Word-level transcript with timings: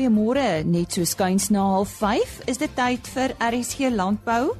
Goeiemôre, 0.00 0.64
net 0.64 0.94
so 0.96 1.04
skuins 1.04 1.50
na 1.52 1.60
05:30 1.84 2.48
is 2.48 2.56
dit 2.56 2.72
tyd 2.72 3.08
vir 3.12 3.34
RSG 3.36 3.90
Landbou. 3.92 4.54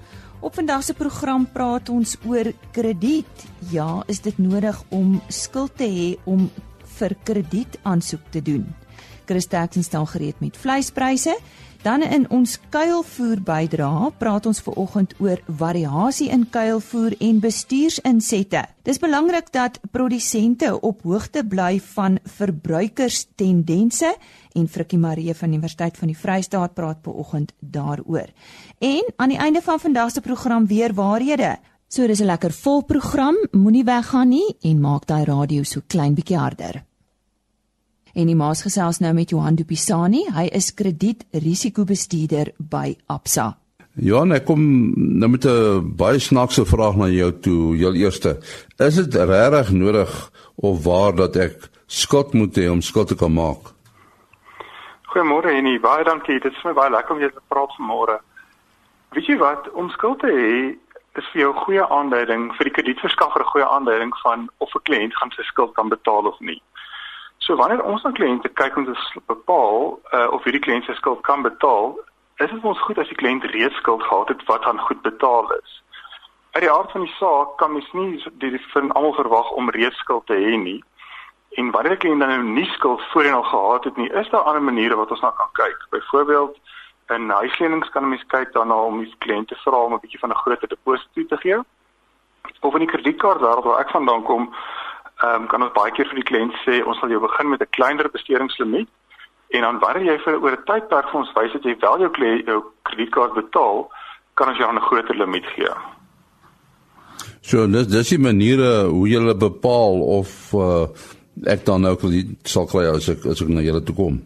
Op 0.44 0.52
vandag 0.54 0.84
se 0.84 0.92
program 0.92 1.46
praat 1.48 1.88
ons 1.88 2.12
oor 2.28 2.52
krediet. 2.76 3.46
Ja, 3.72 4.02
is 4.06 4.20
dit 4.20 4.36
nodig 4.38 4.76
om 4.90 5.16
skuld 5.28 5.72
te 5.76 5.88
hê 5.88 6.18
om 6.28 6.50
vir 6.98 7.16
krediet 7.24 7.78
aansoek 7.82 8.20
te 8.30 8.42
doen? 8.42 8.66
Christa 9.24 9.62
Jackson 9.62 9.82
staan 9.82 10.06
gereed 10.06 10.40
met 10.40 10.56
vleispryse. 10.60 11.38
Dan 11.80 12.02
in 12.02 12.26
ons 12.28 12.58
kuilvoer 12.68 13.40
bydra 13.40 14.10
praat 14.20 14.44
ons 14.46 14.58
ver 14.60 14.74
oggend 14.82 15.14
oor 15.16 15.38
variasie 15.48 16.26
in 16.28 16.42
kuilvoer 16.52 17.14
en 17.24 17.38
bestuursinsette. 17.40 18.60
Dis 18.84 19.00
belangrik 19.00 19.48
dat 19.54 19.78
produsente 19.88 20.74
op 20.76 21.00
hoogte 21.08 21.40
bly 21.40 21.78
van 21.94 22.18
verbruikerstendense 22.36 24.12
en 24.52 24.68
Frikkie 24.68 25.00
Marie 25.00 25.32
van 25.34 25.56
Universiteit 25.56 25.96
van 25.96 26.12
die 26.12 26.18
Vrystaat 26.18 26.76
praat 26.76 27.00
per 27.00 27.16
oggend 27.16 27.56
daaroor. 27.60 28.28
En 28.78 29.12
aan 29.16 29.32
die 29.32 29.40
einde 29.40 29.64
van 29.64 29.80
vandag 29.80 30.12
se 30.12 30.20
program 30.20 30.66
weer 30.66 30.92
waarhede. 30.94 31.56
So 31.88 32.06
dis 32.06 32.20
'n 32.20 32.26
lekker 32.26 32.52
vol 32.52 32.84
program, 32.84 33.36
moenie 33.52 33.84
weggaan 33.84 34.28
nie 34.28 34.56
en 34.60 34.80
maak 34.80 35.06
daai 35.06 35.24
radio 35.24 35.62
so 35.62 35.80
klein 35.86 36.14
bietjie 36.14 36.36
harder. 36.36 36.89
En 38.14 38.26
die 38.26 38.36
maas 38.36 38.62
gesels 38.62 38.98
nou 38.98 39.12
met 39.14 39.30
Johan 39.30 39.54
Dupisani. 39.54 40.24
Hy 40.34 40.48
is 40.56 40.72
kredietrisikobestuurder 40.74 42.54
by 42.58 42.96
Absa. 43.06 43.56
Johan, 43.94 44.32
ek 44.32 44.44
kom 44.46 44.60
nou 44.96 45.28
met 45.30 45.44
'n 45.44 45.96
baie 45.96 46.18
snaakse 46.18 46.64
vraag 46.64 46.96
na 46.96 47.06
jou 47.06 47.32
toe. 47.40 47.76
Jou 47.76 47.94
eerste, 47.94 48.38
is 48.78 48.94
dit 48.94 49.14
regtig 49.14 49.70
nodig 49.70 50.30
of 50.56 50.84
waar 50.84 51.14
dat 51.14 51.36
ek 51.36 51.70
skuld 51.86 52.32
moet 52.34 52.56
hê 52.56 52.70
om 52.70 52.80
skuld 52.80 53.08
te 53.08 53.16
kan 53.16 53.32
maak? 53.32 53.74
Goeiemôre 55.10 55.50
Henny, 55.50 55.80
baie 55.80 56.04
dankie. 56.04 56.40
Dit 56.40 56.52
is 56.52 56.64
my 56.64 56.72
baie 56.72 56.90
lekker 56.90 57.14
om 57.14 57.20
jou 57.20 57.30
te 57.30 57.40
praat 57.48 57.72
vanmôre. 57.78 58.20
Weet 59.10 59.26
jy 59.26 59.36
wat, 59.38 59.70
om 59.72 59.90
skuld 59.90 60.20
te 60.20 60.30
hê 60.30 60.76
is 61.18 61.26
vir 61.32 61.40
jou 61.42 61.52
'n 61.52 61.64
goeie 61.64 61.84
aanduiding 61.88 62.52
vir 62.56 62.64
die 62.64 62.72
kredietverskaffer 62.72 63.40
'n 63.40 63.52
goeie 63.52 63.66
aanduiding 63.66 64.12
van 64.22 64.48
of 64.58 64.70
'n 64.74 64.82
kliënt 64.82 65.14
gaan 65.14 65.30
sy 65.30 65.42
skuld 65.42 65.74
kan 65.74 65.88
betaal 65.88 66.26
of 66.26 66.40
nie. 66.40 66.62
So 67.50 67.56
wanneer 67.56 67.82
ons 67.82 68.04
aan 68.06 68.12
kliënte 68.14 68.48
kyk 68.54 68.76
om 68.78 68.84
te 68.86 69.20
bepaal 69.26 69.96
uh, 70.14 70.28
of 70.30 70.44
hierdie 70.46 70.60
kliënt 70.62 70.84
sy 70.86 70.94
skuld 70.94 71.24
kan 71.26 71.40
betaal, 71.42 71.96
is 72.38 72.52
dit 72.52 72.66
ons 72.70 72.82
goed 72.86 73.00
as 73.02 73.08
die 73.10 73.18
kliënt 73.18 73.48
reeds 73.50 73.74
skuld 73.82 74.04
gehad 74.06 74.30
het 74.30 74.44
wat 74.46 74.68
aan 74.70 74.78
goed 74.86 75.00
betaal 75.02 75.50
is. 75.56 75.72
Uit 76.54 76.62
die 76.62 76.70
aard 76.70 76.94
van 76.94 77.02
die 77.02 77.16
saak 77.16 77.56
kan 77.58 77.74
mens 77.74 77.88
nie 77.98 78.22
die 78.38 78.60
van 78.70 78.92
almal 78.94 79.16
verwag 79.18 79.50
om 79.58 79.72
reeds 79.74 79.98
skuld 79.98 80.28
te 80.30 80.38
hê 80.38 80.54
nie. 80.62 80.78
En 81.58 81.74
wanneer 81.74 81.96
'n 81.96 82.02
kliënt 82.04 82.22
nou 82.22 82.38
nie 82.52 82.70
skuld 82.76 83.02
voorheen 83.10 83.34
al 83.34 83.50
gehad 83.50 83.84
het 83.84 83.96
nie, 83.96 84.10
is 84.22 84.30
daar 84.30 84.46
ander 84.46 84.62
maniere 84.62 85.00
wat 85.02 85.10
ons 85.10 85.26
na 85.26 85.34
kan 85.34 85.50
kyk. 85.52 85.86
Byvoorbeeld 85.90 86.54
in 87.08 87.30
huislenings 87.30 87.90
kan 87.90 88.08
mens 88.08 88.24
kyk 88.26 88.52
daarna 88.52 88.78
om 88.78 89.02
die 89.02 89.14
kliënt 89.26 89.48
te 89.48 89.58
vra 89.66 89.76
om 89.76 89.94
'n 89.94 90.00
bietjie 90.00 90.22
van 90.22 90.30
'n 90.30 90.42
groter 90.44 90.68
deposito 90.68 91.26
te 91.26 91.36
gee. 91.36 91.58
Of 92.60 92.74
in 92.74 92.86
die 92.86 92.94
kredietkaart 92.94 93.40
waar 93.40 93.80
ek 93.80 93.90
vandaan 93.90 94.22
kom, 94.22 94.54
ehm 95.22 95.42
um, 95.42 95.46
kan 95.46 95.62
ons 95.62 95.72
baie 95.76 95.92
keer 95.92 96.08
vir 96.08 96.20
die 96.20 96.28
kliënt 96.30 96.54
sê 96.64 96.80
ons 96.84 96.98
sal 97.00 97.10
jou 97.12 97.20
begin 97.20 97.48
met 97.50 97.60
'n 97.60 97.74
kleiner 97.76 98.08
besteringslimiet 98.10 98.88
en 99.50 99.60
dan 99.60 99.78
wanneer 99.78 100.04
jy 100.12 100.18
vir 100.24 100.42
oor 100.42 100.52
'n 100.56 100.64
tydperk 100.64 101.08
vir 101.10 101.20
ons 101.20 101.32
wys 101.36 101.52
dat 101.52 101.64
jy 101.64 101.76
wel 101.80 101.98
jou 102.00 102.10
jou 102.46 102.60
kredietkaart 102.82 103.34
betaal, 103.34 103.90
kan 104.34 104.48
ons 104.48 104.58
jou 104.58 104.72
'n 104.72 104.80
groter 104.88 105.16
limiet 105.16 105.46
gee. 105.54 105.72
So 107.40 107.66
dis 107.66 107.86
dis 107.86 108.08
die 108.08 108.18
maniere 108.18 108.88
hoe 108.88 109.08
jy 109.08 109.34
bepaal 109.34 110.00
of 110.18 110.54
uh, 110.54 110.86
ek 111.46 111.64
dan 111.64 111.82
nou 111.82 111.96
krediet 111.96 112.48
sal 112.48 112.66
kry 112.66 112.84
as 112.88 113.08
ek 113.08 113.26
as 113.26 113.42
ek 113.42 113.48
na 113.48 113.60
julle 113.60 113.82
toe 113.82 113.94
kom. 113.94 114.20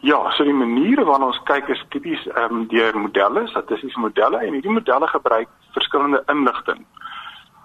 Ja, 0.00 0.30
so 0.36 0.44
die 0.44 0.52
maniere 0.52 1.04
waarna 1.04 1.26
ons 1.26 1.40
kyk 1.44 1.68
is 1.68 1.82
tipies 1.90 2.22
ehm 2.26 2.54
um, 2.54 2.66
deur 2.68 2.98
modelle, 2.98 3.46
statistiese 3.48 3.98
modelle 3.98 4.38
en 4.38 4.52
hierdie 4.52 4.76
modelle 4.78 5.06
gebruik 5.06 5.48
verskillende 5.74 6.22
inligting. 6.28 6.84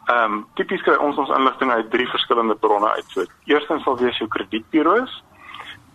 Ehm 0.10 0.34
um, 0.34 0.46
tipies 0.58 0.82
kry 0.82 0.96
ons 0.98 1.18
ons 1.18 1.30
inligting 1.30 1.72
uit 1.72 1.92
drie 1.92 2.08
verskillende 2.10 2.56
bronne 2.56 2.90
uit. 2.90 3.06
So 3.14 3.26
eerstens 3.46 3.84
sal 3.84 3.98
wees 3.98 4.18
jou 4.18 4.28
kredietburo's. 4.28 5.24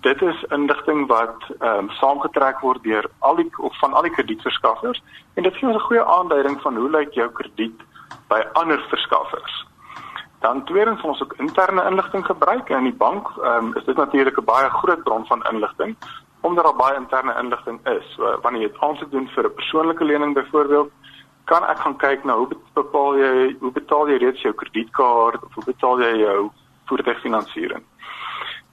Dit 0.07 0.23
is 0.23 0.45
inligting 0.55 1.07
wat 1.11 1.49
ehm 1.59 1.87
um, 1.87 1.91
saamgetrek 2.01 2.61
word 2.61 2.83
deur 2.83 3.09
al 3.19 3.37
die 3.37 3.51
of 3.59 3.79
van 3.79 3.95
al 3.95 4.07
die 4.07 4.15
kredietverskaffers 4.15 5.03
en 5.35 5.43
dit 5.43 5.57
gee 5.57 5.69
ons 5.69 5.77
'n 5.77 5.89
goeie 5.89 6.05
aanduiding 6.05 6.61
van 6.61 6.77
hoe 6.77 6.91
lyk 6.91 7.15
jou 7.15 7.29
krediet 7.31 7.81
by 8.29 8.41
ander 8.53 8.85
verskaffers. 8.89 9.67
Dan 10.41 10.65
tweedens 10.65 11.03
ons 11.03 11.23
ook 11.23 11.35
interne 11.39 11.83
inligting 11.91 12.27
gebruik 12.27 12.71
en 12.71 12.79
in 12.79 12.91
die 12.91 13.01
bank 13.07 13.27
ehm 13.43 13.67
um, 13.67 13.75
is 13.75 13.85
dit 13.85 13.97
natuurlik 13.97 14.39
'n 14.39 14.45
baie 14.45 14.71
groot 14.71 15.03
bron 15.03 15.27
van 15.27 15.47
inligting 15.53 15.97
omdat 16.41 16.65
daar 16.65 16.77
baie 16.77 16.97
interne 16.97 17.35
inligting 17.43 17.81
is. 17.87 18.07
So, 18.15 18.39
wanneer 18.43 18.63
jy 18.63 18.69
dit 18.69 18.81
aansoek 18.81 19.11
doen 19.11 19.29
vir 19.29 19.45
'n 19.45 19.55
persoonlike 19.55 20.05
lening 20.05 20.35
byvoorbeeld, 20.35 20.91
kan 21.47 21.65
ek 21.71 21.79
gaan 21.79 21.97
kyk 22.03 22.25
na 22.27 22.35
hoe 22.41 22.49
bepaal 22.75 23.19
jy 23.19 23.57
hoe 23.61 23.73
betaal 23.73 24.09
jy 24.11 24.19
reeds 24.23 24.43
jou 24.43 24.53
kredietkaart 24.53 25.43
of 25.47 25.55
hoe 25.55 25.67
betaal 25.67 26.01
jy 26.03 26.13
jou 26.21 26.39
voertuigfinansiering. 26.91 27.85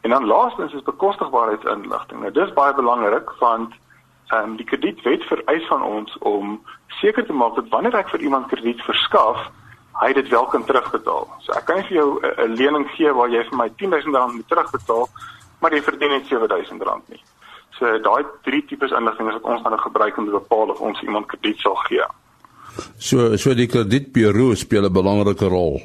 En 0.03 0.09
dan 0.09 0.25
laastens 0.25 0.73
is 0.73 0.85
bekostigbaarheidsinligting. 0.87 2.21
Nou 2.21 2.31
dis 2.33 2.53
baie 2.57 2.73
belangrik 2.73 3.29
want 3.39 3.75
ehm 4.31 4.49
um, 4.49 4.55
die 4.57 4.65
kredietwet 4.65 5.25
vereis 5.29 5.67
van 5.69 5.83
ons 5.83 6.17
om 6.19 6.55
seker 7.01 7.25
te 7.25 7.33
maak 7.33 7.55
dat 7.55 7.69
wanneer 7.69 7.99
ek 7.99 8.09
vir 8.15 8.25
iemand 8.25 8.49
krediet 8.49 8.81
verskaf, 8.87 9.45
hy 10.01 10.09
dit 10.13 10.29
wel 10.33 10.49
kan 10.49 10.65
terugbetaal. 10.65 11.29
So 11.45 11.53
ek 11.53 11.69
kan 11.69 11.77
nie 11.77 11.87
vir 11.91 11.97
jou 11.97 12.09
'n 12.23 12.57
lening 12.57 12.89
gee 12.95 13.13
waar 13.13 13.29
jy 13.29 13.43
vir 13.49 13.57
my 13.57 13.69
R10000 13.69 14.33
moet 14.33 14.49
terugbetaal, 14.49 15.07
maar 15.61 15.71
jy 15.71 15.81
verdien 15.81 16.09
net 16.09 16.25
R7000 16.25 17.09
nie. 17.13 17.21
So 17.77 17.99
daai 17.99 18.25
drie 18.43 18.65
tipes 18.65 18.91
inligting 18.91 19.27
is 19.27 19.39
wat 19.39 19.51
ons 19.53 19.63
dan 19.63 19.79
gebruik 19.79 20.17
om 20.17 20.25
te 20.25 20.31
bepaal 20.31 20.69
of 20.69 20.79
ons 20.79 21.01
iemand 21.01 21.27
krediet 21.27 21.59
sal 21.59 21.75
gee. 21.75 22.05
So 22.97 23.37
so 23.37 23.53
die 23.53 23.67
kredietburo 23.67 24.55
speel 24.55 24.85
'n 24.85 24.93
belangrike 24.93 25.47
rol. 25.47 25.81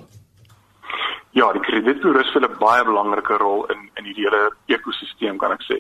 Ja, 1.31 1.53
die 1.53 1.61
kredietburo 1.61 2.23
speel 2.23 2.49
'n 2.49 2.59
baie 2.59 2.85
belangrike 2.85 3.37
rol 3.37 3.67
in 3.67 3.91
in 3.97 4.05
die 4.05 4.15
hele 4.15 4.51
ekosisteem 4.67 5.39
kan 5.39 5.53
ek 5.53 5.63
sê. 5.63 5.79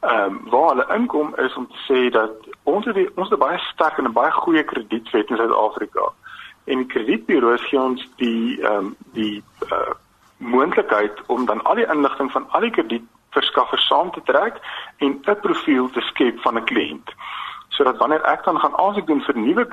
Ehm 0.00 0.24
um, 0.24 0.50
waar 0.50 0.68
hulle 0.68 0.86
inkom 0.94 1.34
is 1.36 1.54
om 1.54 1.66
te 1.66 1.80
sê 1.88 2.10
dat 2.10 2.32
ons 2.62 2.84
het 2.84 2.96
ons 3.14 3.30
het 3.30 3.38
baie 3.38 3.58
sterk 3.58 3.98
en 3.98 4.04
'n 4.04 4.12
baie 4.12 4.30
goeie 4.30 4.64
kredietwet 4.64 5.30
in 5.30 5.36
Suid-Afrika. 5.36 6.12
En 6.64 6.78
die 6.78 6.86
kredietburo's 6.86 7.64
gee 7.68 7.80
ons 7.80 8.08
die 8.16 8.60
ehm 8.62 8.76
um, 8.76 8.96
die 9.12 9.42
uh, 9.72 9.94
moontlikheid 10.36 11.22
om 11.26 11.46
dan 11.46 11.62
al 11.62 11.74
die 11.74 11.88
inligting 11.88 12.32
van 12.32 12.46
al 12.50 12.60
die 12.60 12.70
kredietverskaffers 12.70 13.86
saam 13.86 14.10
te 14.10 14.20
trek 14.24 14.60
en 14.98 15.20
'n 15.24 15.40
profiel 15.40 15.90
te 15.90 16.00
skep 16.00 16.40
van 16.40 16.58
'n 16.58 16.64
kliënt 16.64 17.08
sodat 17.76 18.00
wanneer 18.00 18.24
ek 18.32 18.44
dan 18.44 18.58
gaan 18.58 18.76
aansoek 18.80 19.06
doen 19.06 19.20
vir 19.26 19.36
nuwe 19.36 19.64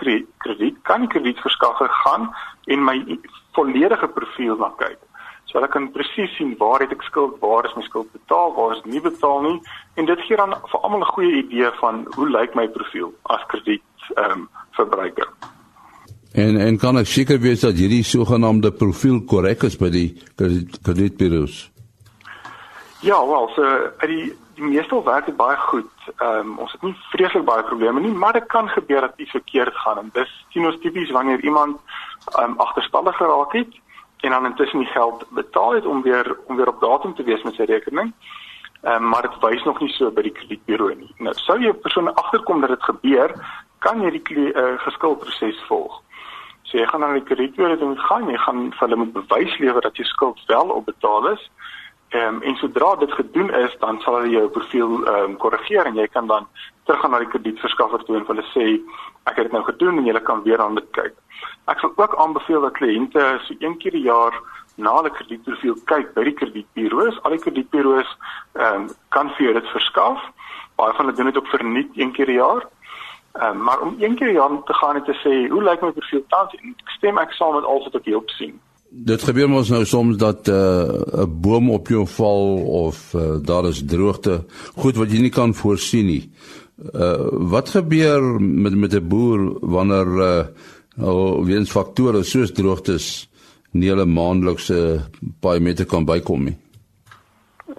krediet, 0.44 0.78
kan 0.84 1.06
die 1.06 1.12
kredietverskaffer 1.14 1.90
gaan 2.04 2.30
en 2.68 2.84
my 2.84 2.98
volledige 3.56 4.08
profiel 4.08 4.60
na 4.60 4.72
kyk. 4.78 5.00
So 5.52 5.62
ek 5.62 5.74
kan 5.76 5.92
presies 5.94 6.32
sien 6.38 6.56
waar 6.60 6.82
het 6.84 6.92
ek 6.96 7.04
skuld, 7.08 7.40
waar 7.40 7.68
is 7.70 7.76
my 7.78 7.84
skuld 7.86 8.12
betaal, 8.12 8.54
waar 8.58 8.76
is 8.76 8.84
dit 8.84 8.96
nie 8.96 9.04
betaal 9.04 9.44
nie 9.46 9.58
en 10.02 10.08
dit 10.10 10.28
gee 10.28 10.38
dan 10.40 10.56
vir 10.72 10.80
almal 10.82 11.04
'n 11.06 11.14
goeie 11.16 11.34
idee 11.44 11.72
van 11.80 12.06
hoe 12.16 12.30
lyk 12.30 12.56
my 12.56 12.68
profiel 12.68 13.14
as 13.30 13.44
krediet 13.48 13.84
ehm 14.16 14.32
um, 14.32 14.50
verbruiker. 14.72 15.28
En 16.34 16.58
en 16.58 16.78
kan 16.78 16.98
ek 16.98 17.08
seker 17.08 17.40
wees 17.40 17.62
dat 17.62 17.78
hierdie 17.78 18.04
sogenaamde 18.04 18.72
profiel 18.72 19.22
korrek 19.30 19.64
is 19.64 19.78
by 19.78 19.90
die 19.90 20.18
kredietburo's? 20.82 21.70
Ja, 23.02 23.20
wel, 23.28 23.50
so 23.56 23.62
uit 23.98 24.10
die 24.10 24.34
die 24.56 24.64
meeste 24.64 25.04
werk 25.04 25.26
dit 25.26 25.38
baie 25.38 25.58
goed. 25.58 25.92
Ehm 26.18 26.40
um, 26.40 26.58
ons 26.66 26.72
het 26.72 26.82
nie 26.82 26.96
vreeslik 27.12 27.46
baie 27.46 27.64
probleme 27.64 28.00
nie, 28.00 28.14
maar 28.14 28.34
dit 28.34 28.46
kan 28.46 28.70
gebeur 28.70 29.02
dat 29.02 29.14
iets 29.18 29.32
verkeerd 29.32 29.76
gaan 29.76 29.98
en 29.98 30.10
dis 30.14 30.46
sien 30.50 30.66
ons 30.66 30.80
tipies 30.82 31.12
wanneer 31.12 31.40
iemand 31.44 31.80
ehm 32.38 32.52
um, 32.52 32.60
agterstallig 32.60 33.18
geraak 33.18 33.54
het 33.54 33.82
en 34.24 34.32
dan 34.32 34.46
intussen 34.46 34.80
die 34.80 34.94
geld 34.94 35.26
betaal 35.30 35.74
het 35.74 35.86
om 35.86 36.02
weer 36.02 36.38
om 36.46 36.56
weer 36.56 36.68
op 36.68 36.80
datum 36.82 37.16
te 37.16 37.24
wees 37.24 37.44
met 37.44 37.56
sy 37.56 37.64
rekening. 37.64 38.14
Ehm 38.82 39.04
um, 39.04 39.10
maar 39.10 39.22
dit 39.22 39.40
wys 39.42 39.64
nog 39.64 39.80
nie 39.80 39.92
so 39.98 40.12
by 40.12 40.22
die 40.22 40.36
kredietburo 40.38 40.94
nie. 40.94 41.14
Nou 41.18 41.34
sou 41.34 41.60
jy 41.60 41.70
'n 41.70 41.82
persoon 41.82 42.14
agterkom 42.14 42.62
dat 42.62 42.70
dit 42.70 42.84
gebeur, 42.84 43.36
kan 43.80 44.02
jy 44.02 44.12
die 44.12 44.54
uh, 44.54 44.80
geskuldproses 44.86 45.64
volg. 45.68 46.02
So 46.64 46.78
jy 46.78 46.86
gaan 46.88 47.00
na 47.00 47.14
die 47.14 47.24
kredietburo 47.24 47.78
toe 47.78 47.98
gaan, 47.98 48.30
jy 48.30 48.38
gaan 48.38 48.72
vir 48.72 48.88
hulle 48.88 48.96
moet 48.96 49.14
bewys 49.14 49.58
lewer 49.58 49.82
dat 49.82 49.96
jou 49.96 50.08
skuld 50.08 50.40
wel 50.48 50.70
opbetaal 50.70 51.28
is. 51.28 51.52
Ehm 52.14 52.36
um, 52.36 52.42
en 52.42 52.56
sodra 52.56 52.96
dit 52.96 53.12
gedoen 53.12 53.54
is, 53.54 53.76
dan 53.80 54.00
sal 54.02 54.16
hulle 54.16 54.30
jou 54.30 54.48
profiel 54.54 54.92
ehm 55.04 55.32
um, 55.32 55.38
korrigeer 55.42 55.88
en 55.90 55.96
jy 55.98 56.08
kan 56.14 56.28
dan 56.30 56.48
teruggaan 56.86 57.12
na 57.12 57.20
die 57.24 57.30
kredietverskaffer 57.32 58.04
toe 58.06 58.18
en 58.20 58.26
hulle 58.28 58.44
sê 58.50 58.66
ek 59.30 59.40
het 59.40 59.48
dit 59.48 59.56
nou 59.56 59.64
gedoen 59.66 59.98
en 59.98 60.06
jy 60.06 60.22
kan 60.28 60.44
weer 60.44 60.62
aan 60.62 60.76
dit 60.78 60.92
kyk. 60.98 61.16
Ek 61.74 61.80
sal 61.82 61.94
ook 61.96 62.14
aanbeveel 62.22 62.62
dat 62.62 62.76
kliënte 62.78 63.24
so 63.48 63.56
een 63.58 63.78
keer 63.82 63.98
die 63.98 64.04
jaar 64.06 64.38
na 64.78 64.94
hulle 64.98 65.10
kredietprofiel 65.16 65.80
kyk 65.90 66.12
by 66.14 66.28
die 66.28 66.36
kredietburo's. 66.42 67.18
Al 67.24 67.34
die 67.34 67.42
kredietburo's 67.46 68.12
ehm 68.60 68.84
um, 68.84 68.86
kan 69.16 69.34
vir 69.40 69.58
dit 69.58 69.72
verskaf. 69.74 70.22
Baie 70.78 70.94
van 70.94 71.06
hulle 71.06 71.18
doen 71.18 71.32
dit 71.32 71.42
ook 71.42 71.50
verniet 71.56 71.98
een 71.98 72.14
keer 72.14 72.30
die 72.30 72.38
jaar. 72.38 72.68
Ehm 73.40 73.58
um, 73.58 73.64
maar 73.72 73.82
om 73.88 73.96
een 73.98 74.20
keer 74.22 74.36
die 74.36 74.38
jaar 74.38 74.54
te 74.70 74.78
gaan 74.84 75.02
en 75.02 75.08
te 75.10 75.18
sê 75.24 75.34
hoe 75.50 75.64
lyk 75.64 75.82
my 75.82 75.92
profiel 75.98 76.22
tans? 76.30 76.54
Stem 77.00 77.18
ek 77.18 77.34
saam 77.34 77.58
met 77.58 77.66
alles 77.66 77.90
wat 77.90 78.00
ek 78.04 78.12
hier 78.12 78.22
op 78.22 78.30
sien? 78.38 78.62
Dit 78.94 79.24
gebeur 79.26 79.48
mos 79.50 79.72
nou 79.74 79.82
soms 79.90 80.20
dat 80.22 80.48
eh, 80.48 80.54
'n 80.54 81.20
uh, 81.20 81.26
boom 81.26 81.72
op 81.72 81.88
jou 81.88 82.06
val 82.08 82.62
of 82.86 83.14
uh, 83.14 83.42
daar 83.42 83.66
is 83.66 83.86
droogte, 83.86 84.46
goed 84.76 84.96
wat 84.96 85.12
jy 85.12 85.20
nie 85.20 85.34
kan 85.34 85.54
voorsien 85.54 86.06
nie. 86.06 86.30
Uh, 86.94 87.26
wat 87.50 87.70
gebeur 87.70 88.22
met 88.42 88.76
met 88.76 88.94
'n 88.94 89.08
boer 89.08 89.58
wanneer 89.60 90.08
uh, 90.08 90.46
oh, 91.02 91.46
weens 91.46 91.72
faktore 91.72 92.24
soos 92.24 92.52
droogtes 92.52 93.30
nie 93.72 93.90
hulle 93.90 94.06
maandelikse 94.06 95.02
baie 95.42 95.60
meter 95.60 95.86
kan 95.86 96.06
bykom 96.06 96.44
nie? 96.44 96.58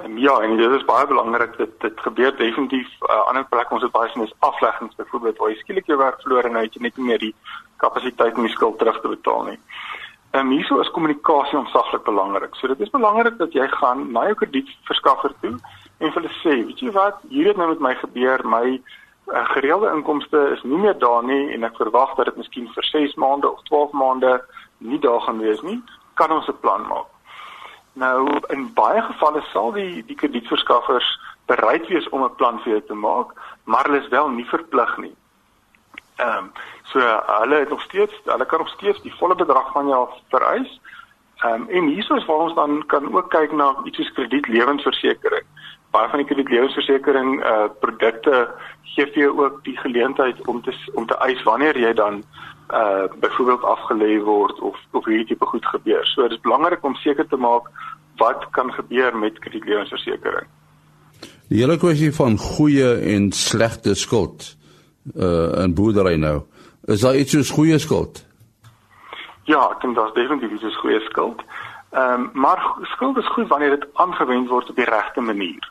Um, 0.04 0.18
ja, 0.18 0.40
en 0.40 0.56
dit 0.56 0.70
is 0.70 0.84
baie 0.84 1.06
belangrik 1.06 1.56
dat 1.56 1.80
dit 1.80 2.00
gebeur 2.00 2.36
definitief 2.36 2.88
'n 3.00 3.10
uh, 3.10 3.28
ander 3.28 3.46
plek 3.48 3.70
ons 3.70 3.82
het 3.82 3.92
baie 3.92 4.10
sien 4.10 4.22
is 4.22 4.34
afleggings 4.38 4.96
byvoorbeeld 4.96 5.38
waar 5.38 5.50
jy 5.50 5.56
skielik 5.56 5.86
jou 5.86 5.98
werk 5.98 6.20
verloor 6.20 6.44
en 6.44 6.62
jy 6.62 6.70
net 6.78 6.96
nie 6.96 7.06
meer 7.06 7.18
die 7.18 7.34
kapasiteit 7.76 8.34
om 8.36 8.42
die 8.42 8.56
skuld 8.56 8.78
terug 8.78 9.00
te 9.00 9.08
betaal 9.08 9.44
nie. 9.44 9.58
Ehm 10.34 10.46
um, 10.46 10.50
hierso 10.50 10.80
is 10.80 10.90
kommunikasie 10.90 11.58
ontsaglik 11.58 12.02
belangrik. 12.02 12.54
So 12.54 12.66
dit 12.66 12.80
is 12.80 12.90
belangrik 12.90 13.36
dat 13.38 13.52
jy 13.52 13.68
gaan 13.68 14.00
na 14.12 14.24
jou 14.26 14.34
kredietverskaffer 14.34 15.30
toe 15.40 15.52
en 15.98 16.10
vir 16.10 16.16
hulle 16.16 16.32
sê, 16.40 16.56
weet 16.66 16.80
jy 16.82 16.90
wat, 16.96 17.20
hier 17.30 17.52
het 17.52 17.60
nou 17.60 17.68
met 17.70 17.84
my 17.86 17.92
gebeur, 18.00 18.42
my 18.42 18.64
uh, 18.72 19.44
gereelde 19.52 19.92
inkomste 19.94 20.40
is 20.56 20.64
nie 20.66 20.80
meer 20.82 20.98
daar 20.98 21.22
nie 21.22 21.54
en 21.54 21.68
ek 21.70 21.78
verwag 21.78 22.16
dat 22.18 22.32
dit 22.32 22.42
miskien 22.42 22.66
vir 22.74 22.88
6 22.90 23.14
maande 23.14 23.46
of 23.52 23.62
12 23.70 23.94
maande 24.02 24.32
nie 24.78 24.98
daar 25.06 25.22
gaan 25.22 25.38
wees 25.38 25.62
nie. 25.62 25.78
Kan 26.18 26.34
ons 26.34 26.50
'n 26.50 26.58
plan 26.66 26.82
maak? 26.90 27.06
Nou 27.94 28.26
in 28.50 28.72
baie 28.74 29.06
gevalle 29.06 29.46
sal 29.52 29.70
die 29.78 30.02
die 30.02 30.18
kredietverskaffers 30.18 31.14
bereid 31.46 31.86
wees 31.86 32.08
om 32.10 32.24
'n 32.26 32.34
plan 32.42 32.58
vir 32.66 32.72
jou 32.72 32.82
te 32.90 32.98
maak, 33.06 33.38
maar 33.70 33.86
hulle 33.86 34.02
is 34.02 34.10
wel 34.18 34.28
nie 34.28 34.50
verplig 34.50 34.98
nie. 34.98 35.14
Ehm 36.16 36.44
um, 36.44 36.52
so 36.82 37.00
hulle 37.26 37.54
het 37.54 37.68
nog 37.68 37.82
steeds 37.82 38.12
hulle 38.24 38.46
kan 38.46 38.58
nog 38.58 38.68
steeds 38.68 39.02
die 39.02 39.14
volle 39.14 39.34
bedrag 39.34 39.72
van 39.72 39.88
jou 39.88 40.08
vereis. 40.28 40.80
Ehm 41.36 41.62
um, 41.62 41.68
en 41.68 41.86
hierso 41.86 42.14
is 42.14 42.24
waar 42.24 42.36
ons 42.36 42.54
dan 42.54 42.86
kan 42.86 43.14
ook 43.14 43.30
kyk 43.30 43.52
na 43.52 43.76
iets 43.84 43.96
soos 43.96 44.12
kredietlewensversekering. 44.12 45.46
Baie 45.90 46.08
van 46.08 46.18
die 46.18 46.26
kredietlewensversekering 46.26 47.42
eh 47.42 47.50
uh, 47.50 47.66
produkte 47.80 48.54
gee 48.82 49.06
vir 49.06 49.22
jou 49.22 49.42
ook 49.42 49.64
die 49.64 49.76
geleentheid 49.76 50.46
om 50.46 50.62
te 50.62 50.72
om 50.92 51.06
te 51.06 51.18
eis 51.18 51.42
wanneer 51.42 51.78
jy 51.78 51.92
dan 51.92 52.22
eh 52.68 52.78
uh, 52.78 53.04
byvoorbeeld 53.20 53.62
afgelê 53.62 54.22
word 54.22 54.60
of 54.60 54.78
of 54.90 55.04
hierdie 55.04 55.26
tipe 55.26 55.46
goed 55.46 55.66
gebeur. 55.66 56.06
So 56.06 56.22
dit 56.22 56.30
is 56.30 56.40
belangrik 56.40 56.84
om 56.84 56.94
seker 56.94 57.26
te 57.28 57.36
maak 57.36 57.70
wat 58.16 58.50
kan 58.50 58.72
gebeur 58.72 59.16
met 59.16 59.38
kredietlewensversekering. 59.38 60.46
Die 61.48 61.58
hele 61.58 61.76
kwessie 61.76 62.12
van 62.14 62.38
goeie 62.38 63.00
en 63.14 63.32
slegte 63.32 63.94
skuld 63.94 64.56
uh 65.12 65.62
in 65.62 65.74
boerdery 65.74 66.16
nou. 66.16 66.42
Is 66.84 67.00
daar 67.00 67.16
iets 67.16 67.30
soos 67.30 67.50
goeie 67.50 67.78
skuld? 67.78 68.24
Ja, 69.44 69.70
ek 69.70 69.80
dink 69.80 69.96
daar's 69.96 70.12
definitief 70.16 70.52
iets 70.52 70.62
soos 70.62 70.80
goeie 70.80 71.00
skuld. 71.00 71.42
Ehm 71.90 72.12
um, 72.12 72.30
maar 72.32 72.60
skuld 72.82 73.16
is 73.16 73.32
goed 73.36 73.48
wanneer 73.48 73.70
dit 73.70 73.86
aangewend 73.92 74.48
word 74.48 74.70
op 74.70 74.76
die 74.76 74.90
regte 74.90 75.20
manier. 75.20 75.70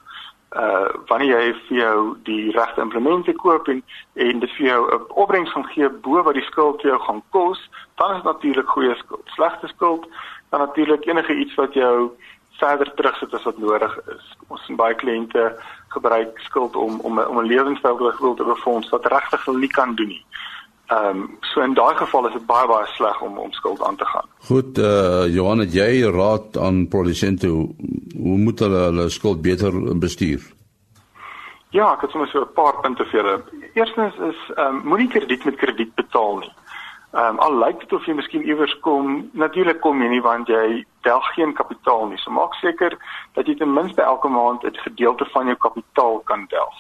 Uh 0.56 0.90
wanneer 1.08 1.40
jy 1.40 1.54
vir 1.68 1.78
jou 1.78 2.18
die 2.24 2.52
regte 2.52 2.82
implemente 2.82 3.34
koop 3.34 3.68
en 3.68 3.84
en 4.14 4.40
dit 4.40 4.52
vir 4.58 4.66
jou 4.66 4.82
'n 4.96 5.08
opbrengs 5.10 5.52
gaan 5.52 5.66
gee 5.74 5.90
bo 5.90 6.24
wat 6.24 6.34
die 6.34 6.50
skuld 6.52 6.82
jou 6.82 7.00
gaan 7.00 7.24
kos, 7.30 7.70
dan 7.96 8.16
is 8.18 8.24
natuurlik 8.24 8.70
goeie 8.70 8.96
skuld. 8.96 9.26
Slegte 9.26 9.68
skuld 9.68 10.08
dan 10.50 10.60
natuurlik 10.60 11.06
enige 11.06 11.34
iets 11.34 11.56
wat 11.56 11.74
jou 11.74 12.12
verder 12.52 12.94
terugsit 12.94 13.34
as 13.34 13.44
wat 13.44 13.58
nodig 13.58 14.00
is. 14.16 14.26
Ons 14.48 14.66
sien 14.66 14.76
baie 14.76 14.96
kliënte 14.96 15.56
gebruik 15.94 16.40
skuld 16.48 16.76
om 16.76 17.00
om 17.00 17.20
om 17.20 17.40
'n 17.40 17.52
lewenstyl 17.54 17.98
te 18.36 18.44
befonds 18.44 18.90
wat 18.90 19.06
regtig 19.06 19.48
nie 19.48 19.74
kan 19.80 19.96
doen 19.96 20.08
nie. 20.08 20.26
Ehm 20.88 21.08
um, 21.08 21.38
so 21.42 21.62
in 21.62 21.74
daai 21.74 21.96
geval 21.96 22.28
is 22.28 22.34
dit 22.34 22.46
baie 22.46 22.68
baie 22.68 22.88
sleg 22.96 23.22
om 23.22 23.38
om 23.38 23.52
skuld 23.52 23.84
aan 23.84 23.96
te 23.96 24.06
gaan. 24.06 24.28
Goed, 24.48 24.78
eh 24.78 24.86
uh, 24.86 25.34
Johan, 25.36 25.62
jy 25.62 26.04
raad 26.12 26.58
aan 26.58 26.88
produsente 26.88 27.48
hoe, 27.48 27.70
hoe 28.18 28.38
moet 28.38 28.60
hulle 28.60 28.82
hulle 28.90 29.10
skuld 29.10 29.42
beter 29.42 29.98
bestuur? 30.00 30.42
Ja, 31.70 31.94
ek 31.94 32.02
het 32.02 32.12
sommer 32.12 32.30
so 32.30 32.42
'n 32.42 32.54
paar 32.54 32.82
punte 32.82 33.06
vir 33.06 33.20
julle. 33.20 33.42
Eerstens 33.74 34.16
is 34.16 34.40
ehm 34.56 34.76
um, 34.76 34.82
moenie 34.84 35.08
krediet 35.08 35.46
met 35.46 35.56
krediet 35.56 35.96
betaal 35.96 36.38
nie. 36.38 36.54
Ehm 37.14 37.26
um, 37.30 37.40
al 37.40 37.58
lyk 37.66 37.80
dit 37.80 37.94
of 37.94 38.06
jy 38.06 38.14
miskien 38.14 38.44
iewers 38.44 38.80
kom, 38.80 39.30
natuurlik 39.32 39.80
kom 39.82 40.02
jy 40.02 40.10
nie 40.10 40.22
want 40.22 40.48
jy 40.48 40.86
tel 41.04 41.22
geen 41.36 41.54
kapitaal 41.54 42.08
nie. 42.08 42.18
So 42.18 42.32
maak 42.32 42.54
seker 42.60 42.98
dat 43.38 43.48
jy 43.48 43.56
ten 43.60 43.74
minste 43.74 44.02
elke 44.02 44.28
maand 44.28 44.64
'n 44.64 44.84
gedeelte 44.88 45.26
van 45.36 45.46
jou 45.46 45.58
kapitaal 45.58 46.20
kan 46.20 46.48
tel. 46.48 46.74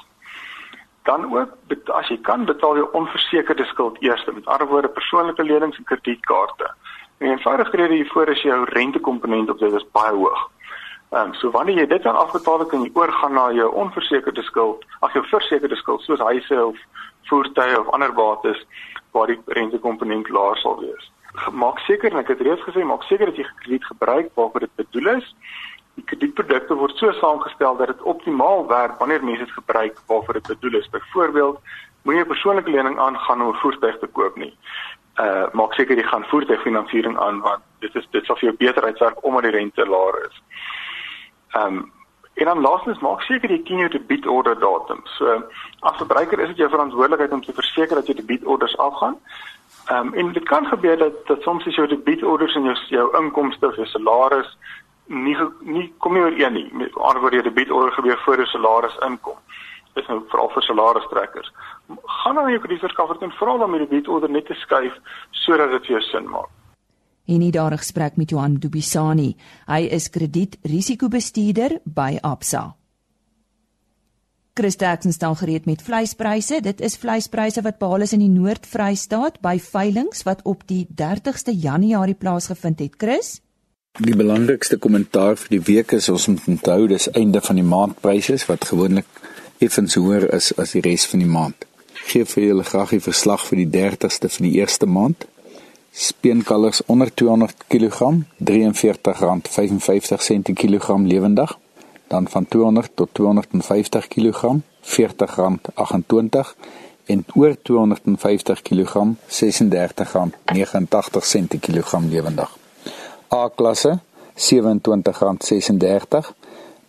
Dan 1.03 1.33
ook 1.35 1.49
as 1.93 2.07
jy 2.07 2.17
kan 2.21 2.45
betaal 2.45 2.75
jou 2.75 2.87
onversekerde 2.91 3.65
skuld 3.65 3.97
eers, 3.99 4.25
met 4.25 4.45
ander 4.45 4.67
woorde 4.67 4.87
persoonlike 4.87 5.43
lenings 5.43 5.77
en 5.77 5.83
kredietkaarte. 5.83 6.73
En 7.17 7.27
eenvoudig 7.27 7.71
rede 7.71 7.93
hiervoor 7.93 8.27
is 8.27 8.41
jou 8.41 8.63
rentekomponent 8.63 9.49
op 9.49 9.59
dit 9.59 9.73
is 9.73 9.91
baie 9.91 10.15
hoog. 10.15 10.49
Ehm 11.09 11.27
um, 11.27 11.33
so 11.33 11.51
wanneer 11.51 11.77
jy 11.77 11.87
dit 11.87 12.03
dan 12.03 12.15
afbetaal 12.15 12.59
het, 12.59 12.69
kan 12.69 12.81
jy 12.81 12.89
oorgaan 12.93 13.33
na 13.33 13.51
jou 13.51 13.73
onversekerde 13.73 14.41
skuld, 14.41 14.85
ag 14.99 15.13
jou 15.13 15.25
versekerde 15.25 15.75
skuld 15.75 16.01
soos 16.01 16.19
huise 16.19 16.65
of 16.65 16.77
voertuie 17.29 17.79
of 17.79 17.89
ander 17.89 18.13
bates 18.13 18.65
waar 19.11 19.27
die 19.27 19.41
rentekomponent 19.45 20.29
laer 20.29 20.57
sal 20.57 20.79
wees. 20.79 21.11
Maak 21.51 21.79
seker 21.79 22.11
en 22.11 22.21
ek 22.21 22.27
het 22.27 22.41
reeds 22.45 22.61
gesê, 22.61 22.83
maak 22.85 23.03
seker 23.09 23.31
dat 23.31 23.39
jy 23.41 23.45
krediet 23.61 23.85
gebruik 23.85 24.29
waarvoor 24.37 24.65
dit 24.65 24.75
bedoel 24.75 25.07
is. 25.17 25.35
Die 25.97 26.05
kredietprodukte 26.09 26.77
word 26.77 26.97
so 26.97 27.11
saamgestel 27.17 27.77
dat 27.77 27.87
dit 27.93 28.01
optimaal 28.01 28.67
werk 28.67 28.99
wanneer 28.99 29.23
mense 29.23 29.45
dit 29.45 29.57
gebruik 29.57 29.97
waarvoor 30.07 30.39
dit 30.39 30.51
bedoel 30.53 30.79
is. 30.79 30.89
Byvoorbeeld, 30.93 31.59
moenie 32.03 32.23
'n 32.23 32.27
persoonlike 32.27 32.69
lening 32.69 32.99
aangaan 32.99 33.41
om 33.41 33.49
'n 33.49 33.61
voertuig 33.63 33.99
te 33.99 34.07
koop 34.07 34.35
nie. 34.35 34.53
Uh 35.19 35.45
maak 35.53 35.73
seker 35.73 35.97
jy 35.97 36.03
gaan 36.03 36.25
voertuigfinansiering 36.25 37.17
aan 37.19 37.41
want 37.41 37.61
dit 37.79 37.95
is 37.95 38.07
dit 38.11 38.25
sal 38.25 38.35
vir 38.35 38.49
jou 38.49 38.57
beter 38.57 38.83
uitwerk 38.83 39.23
omdat 39.23 39.43
die 39.43 39.51
rente 39.51 39.85
laer 39.85 40.29
is. 40.29 40.41
Ehm 41.53 41.77
um, 41.77 41.91
En 42.33 42.45
dan 42.45 42.61
laastens 42.61 42.99
maak 42.99 43.21
seker 43.21 43.51
jy 43.51 43.59
ken 43.61 43.83
jou 43.83 43.89
debietorder 43.93 44.57
datum. 44.59 45.03
So 45.17 45.35
as 45.79 45.99
verbruiker 46.01 46.39
is 46.39 46.47
dit 46.53 46.63
jou 46.63 46.69
verantwoordelikheid 46.69 47.31
om 47.31 47.43
te 47.45 47.53
verseker 47.53 47.95
dat 47.95 48.09
jou 48.09 48.15
debietorders 48.17 48.77
afgaan. 48.77 49.19
Ehm 49.91 50.07
um, 50.07 50.13
en 50.13 50.31
dit 50.33 50.43
kan 50.43 50.65
gebeur 50.65 50.97
dat 50.97 51.27
dat 51.27 51.41
soms 51.41 51.65
is 51.65 51.75
jou 51.75 51.87
debietorders 51.87 52.55
en 52.55 52.63
jou 52.63 52.75
jou 52.87 53.07
inkomste 53.23 53.67
of 53.67 53.75
jou 53.75 53.87
salaris 53.87 54.57
nie 55.07 55.37
nie 55.59 55.93
kom 55.97 56.13
nie 56.13 56.23
ooreen 56.23 56.53
nie. 56.53 56.69
Met 56.73 56.95
ander 56.95 57.21
woorde 57.21 57.41
jou 57.41 57.47
debietorder 57.49 57.91
gebeur 57.91 58.21
voor 58.25 58.35
jou 58.35 58.47
salaris 58.47 58.97
inkom. 59.09 59.37
Dis 59.93 60.07
nou 60.07 60.23
veral 60.27 60.49
vir 60.49 60.63
salaristrekkers. 60.63 61.53
Gaan 62.05 62.35
dan 62.35 62.49
jou 62.49 62.59
kredietverskaffer 62.59 63.21
en 63.21 63.31
vra 63.31 63.57
dan 63.57 63.63
om 63.69 63.77
die 63.77 63.87
debietorder 63.87 64.29
net 64.29 64.45
te 64.45 64.53
skuif 64.53 64.99
sodat 65.31 65.71
dit 65.71 65.85
vir 65.85 65.97
jou 65.99 66.01
sin 66.09 66.29
maak 66.29 66.51
en 67.25 67.39
nie 67.39 67.51
daar 67.51 67.71
gesprek 67.77 68.15
met 68.15 68.29
Johan 68.29 68.55
Dubisani. 68.59 69.33
Hy 69.67 69.87
is 69.95 70.09
kredietrisikobestuurder 70.09 71.79
by 71.83 72.17
Absa. 72.21 72.82
Christaxen 74.53 75.13
staan 75.13 75.35
gereed 75.35 75.65
met 75.65 75.81
vleispryse. 75.81 76.59
Dit 76.61 76.81
is 76.81 76.97
vleispryse 77.01 77.61
wat 77.61 77.79
behaal 77.81 78.05
is 78.05 78.13
in 78.13 78.21
die 78.21 78.29
Noord-Vrystaat 78.29 79.39
by 79.41 79.57
veilinge 79.57 80.21
wat 80.27 80.43
op 80.43 80.61
die 80.69 80.85
30ste 81.01 81.55
Januarie 81.57 82.13
plaasgevind 82.13 82.79
het. 82.79 82.93
Chris 82.97 83.39
Die 83.97 84.15
belangrikste 84.17 84.77
kommentaar 84.77 85.37
vir 85.37 85.55
die 85.55 85.63
week 85.73 85.93
is 85.97 86.09
ons 86.09 86.27
moet 86.29 86.47
onthou 86.49 86.87
dis 86.87 87.09
einde 87.13 87.41
van 87.41 87.57
die 87.57 87.65
maandpryse 87.65 88.37
wat 88.45 88.69
gewoonlik 88.69 89.09
effens 89.57 89.97
hoër 89.97 90.29
is 90.37 90.53
as 90.57 90.77
die 90.77 90.85
res 90.85 91.09
van 91.09 91.25
die 91.25 91.33
maand. 91.33 91.65
Geef 92.13 92.37
vir 92.37 92.51
julle 92.51 92.69
graag 92.69 92.93
die 92.93 93.05
verslag 93.09 93.49
vir 93.49 93.63
die 93.63 93.69
30ste 93.73 94.29
van 94.37 94.49
die 94.49 94.57
eerste 94.61 94.85
maand 94.85 95.25
speenkalvers 95.93 96.81
onder 96.85 97.13
200 97.13 97.53
kg 97.69 98.25
R43.55 98.41 100.41
per 100.45 100.53
kilogram 100.53 101.05
lewendig 101.05 101.57
dan 102.13 102.29
van 102.29 102.45
200 102.47 102.91
tot 102.93 103.09
250 103.11 104.07
kg 104.07 104.55
R40.28 104.81 104.87
en 107.05 107.25
oor 107.33 107.55
250 107.61 108.61
kg 108.61 109.05
R36.89 109.27 109.31
per 111.47 111.59
kilogram 111.59 112.09
lewendig 112.09 112.57
A 113.33 113.49
klasse 113.55 113.99
R27.36 114.35 114.39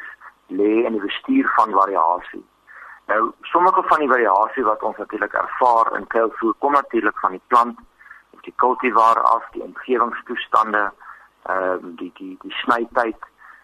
lê 0.48 0.84
in 0.86 0.92
die 0.92 1.00
bestuur 1.00 1.52
van 1.56 1.70
variasie. 1.72 2.44
Nou, 3.06 3.32
sommige 3.42 3.82
van 3.82 3.98
die 3.98 4.08
variasie 4.08 4.64
wat 4.64 4.82
ons 4.82 4.96
natuurlik 4.96 5.32
ervaar 5.32 5.96
in 5.98 6.06
kuilvoer 6.06 6.54
kom 6.58 6.72
natuurlik 6.72 7.18
van 7.18 7.30
die 7.30 7.42
plant 7.46 7.78
of 8.30 8.40
die 8.40 8.54
kultivar 8.56 9.20
af, 9.22 9.44
die 9.52 9.62
omgewingstoestande, 9.62 10.92
ehm 11.42 11.84
uh, 11.84 11.96
die 11.96 12.12
die 12.14 12.36
die 12.42 12.54
snytyd, 12.62 13.20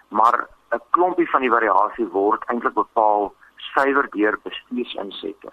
maar 0.08 0.48
'n 0.70 0.80
klompie 0.90 1.30
van 1.30 1.40
die 1.40 1.50
variasie 1.50 2.08
word 2.08 2.44
eintlik 2.44 2.74
bepaal 2.74 3.32
suiwer 3.74 4.08
deur 4.10 4.38
bestuursinsette. 4.42 5.50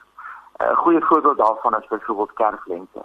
'n 0.59 0.75
Goeie 0.75 1.05
voorbeeld 1.05 1.37
daarvan 1.37 1.79
is 1.79 1.87
byvoorbeeld 1.87 2.33
kerflengte. 2.33 3.03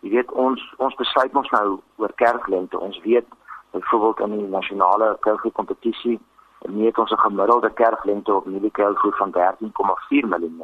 Jy 0.00 0.10
weet 0.10 0.32
ons 0.32 0.74
ons 0.76 0.94
besluit 0.94 1.34
ons 1.34 1.50
nou 1.50 1.80
oor 1.96 2.12
kerflengte. 2.14 2.80
Ons 2.80 3.00
weet 3.02 3.26
byvoorbeeld 3.70 4.20
in 4.20 4.38
die 4.38 4.48
nasionale 4.48 5.16
kuilvoer 5.20 5.52
kompetisie 5.52 6.20
meet 6.68 6.98
ons 6.98 7.10
'n 7.10 7.18
gemiddelde 7.18 7.70
kerflengte 7.70 8.34
op 8.34 8.46
mieliekelvoer 8.46 9.16
van 9.16 9.30
13,4 9.30 10.26
mm. 10.26 10.62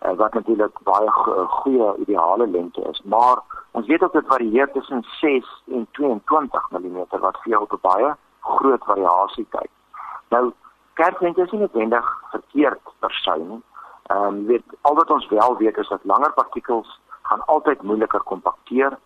Uh, 0.00 0.12
wat 0.16 0.34
natuurlik 0.34 0.78
baie 0.82 1.10
goeie 1.46 1.96
ideale 1.96 2.46
lengte 2.46 2.82
is, 2.90 3.02
maar 3.02 3.42
ons 3.70 3.86
weet 3.86 4.02
ook 4.02 4.12
dit 4.12 4.26
varieer 4.26 4.72
tussen 4.72 5.04
6 5.20 5.62
en 5.66 5.86
22 5.90 6.70
mm 6.70 7.04
wat 7.10 7.38
vir 7.42 7.52
jou 7.52 7.66
baie 7.80 8.14
groot 8.40 8.84
variasie 8.84 9.46
kyk. 9.48 9.70
Nou 10.28 10.52
kerflengte 10.92 11.42
is 11.42 11.50
nie 11.50 11.60
noodwendig 11.60 12.22
verkeerd 12.30 12.89
per 13.00 13.12
se 13.12 13.34
nie. 13.38 13.62
Ehm 14.10 14.24
um, 14.24 14.46
weet 14.46 14.64
al 14.80 14.94
wat 14.94 15.10
ons 15.10 15.28
wel 15.28 15.56
weet 15.56 15.76
is 15.76 15.88
dat 15.88 16.04
langer 16.04 16.32
partikels 16.32 17.00
gaan 17.22 17.44
altyd 17.44 17.82
moeiliker 17.82 18.22
kompakteer. 18.22 18.98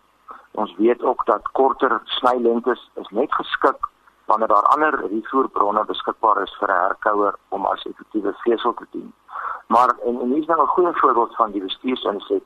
Ons 0.51 0.75
weet 0.77 1.03
ook 1.03 1.27
dat 1.27 1.49
korter 1.53 2.01
snylengtes 2.05 2.91
is 2.95 3.09
net 3.09 3.35
geskik 3.35 3.89
wanneer 4.25 4.49
daar 4.49 4.67
ander 4.75 5.07
rivierbronne 5.07 5.85
beskikbaar 5.85 6.43
is 6.43 6.57
vir 6.59 6.69
'n 6.69 6.81
herkouer 6.87 7.35
om 7.49 7.67
as 7.67 7.85
effektiewe 7.85 8.33
vesel 8.45 8.75
te 8.75 8.87
dien. 8.91 9.13
Maar 9.67 9.89
en, 10.05 10.21
en 10.21 10.29
hier 10.29 10.43
is 10.43 10.47
nou 10.47 10.63
'n 10.63 10.75
goeie 10.77 10.93
voorbeeld 10.93 11.35
van 11.37 11.51
die 11.51 11.63
bestuursinset. 11.63 12.43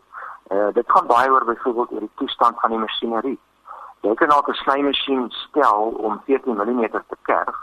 Eh 0.48 0.56
uh, 0.56 0.72
dit 0.72 0.90
gaan 0.92 1.06
baie 1.06 1.30
oor 1.30 1.44
byvoorbeeld 1.44 1.92
oor 1.92 2.00
die 2.00 2.16
toestand 2.16 2.60
van 2.60 2.70
die 2.70 2.78
masjinerie. 2.78 3.38
Jy 4.00 4.14
kan 4.14 4.28
nou 4.28 4.42
'n 4.46 4.52
snymasjien 4.54 5.30
stel 5.30 5.82
om 5.98 6.20
14 6.24 6.56
mm 6.56 6.90
te 6.90 7.16
kerf, 7.22 7.56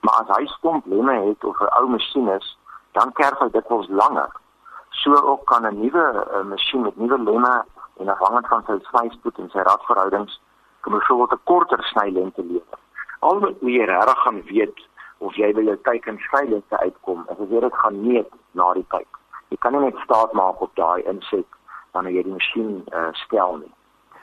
maar 0.00 0.14
as 0.20 0.36
hy 0.36 0.46
stomp 0.46 0.86
lemme 0.86 1.26
het 1.28 1.44
of 1.44 1.60
'n 1.60 1.72
ou 1.78 1.88
masjien 1.88 2.28
is, 2.28 2.58
dan 2.92 3.12
kerf 3.12 3.38
hy 3.38 3.50
dikwels 3.50 3.88
langer. 3.88 4.30
So 4.90 5.14
ook 5.14 5.44
kan 5.46 5.66
'n 5.66 5.80
nuwe 5.80 6.06
uh, 6.14 6.42
masjien 6.42 6.82
met 6.82 6.96
nuwe 6.96 7.18
lemme 7.18 7.64
en 7.96 8.08
afhangend 8.08 8.46
van 8.46 8.62
sy 8.66 8.78
snyspoed 8.90 9.38
en 9.38 9.50
sy 9.50 9.58
radverhoudings 9.58 10.40
kan 10.80 10.92
byvoorbeeld 10.92 11.32
'n 11.32 11.44
korter 11.44 11.82
snylengte 11.82 12.44
lewer. 12.44 12.78
Al 13.18 13.40
wat 13.40 13.54
jy 13.60 13.84
regtig 13.84 14.18
gaan 14.18 14.42
weet 14.42 14.78
of 15.18 15.34
jy 15.34 15.52
by 15.52 15.62
jou 15.62 15.76
kyk 15.76 16.06
en 16.06 16.18
skylingte 16.18 16.78
uitkom, 16.78 17.24
as 17.28 17.36
jy 17.38 17.60
dit 17.60 17.74
gaan 17.74 18.00
meet 18.06 18.30
na 18.50 18.72
die 18.72 18.86
kyk. 18.88 19.08
Jy 19.48 19.56
kan 19.58 19.72
nie 19.72 19.80
net 19.80 19.98
staat 20.04 20.32
maak 20.32 20.60
op 20.60 20.74
daai 20.74 21.02
inset 21.02 21.46
wanneer 21.92 22.12
jy 22.12 22.22
die 22.22 22.32
masjien 22.32 22.84
uh, 22.92 23.08
stel 23.12 23.56
nie. 23.56 23.72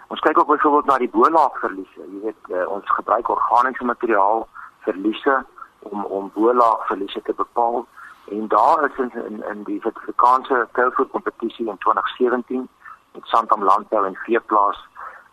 Ons 0.07 0.19
kyk 0.19 0.39
ook 0.39 0.47
byvoorbeeld 0.47 0.85
na 0.85 0.97
die 0.97 1.09
bolaagverliese. 1.09 1.99
Jy 1.99 2.19
weet 2.23 2.49
uh, 2.49 2.69
ons 2.71 2.89
gebruik 2.95 3.29
organiese 3.29 3.85
materiaal 3.85 4.47
verliese 4.87 5.45
om 5.79 6.05
om 6.05 6.31
bolaagverliese 6.33 7.21
te 7.21 7.33
bepaal 7.33 7.85
en 8.29 8.47
daar 8.47 8.89
is 8.89 8.97
in 8.97 9.11
in, 9.25 9.43
in 9.43 9.63
die 9.63 9.81
Suid-Afrikaanse 9.81 10.67
Kuilvoet 10.71 11.11
kompetisie 11.11 11.67
in 11.67 11.77
2017 11.77 12.69
met 13.11 13.25
Santam 13.25 13.63
Landbou 13.63 14.05
en 14.05 14.15
Veeplaas 14.15 14.87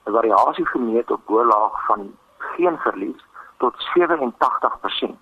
'n 0.04 0.12
variasie 0.12 0.66
gemeet 0.66 1.10
op 1.10 1.20
bolaag 1.26 1.84
van 1.86 2.16
geen 2.38 2.78
verlies 2.78 3.24
tot 3.56 3.74
87%. 3.94 5.16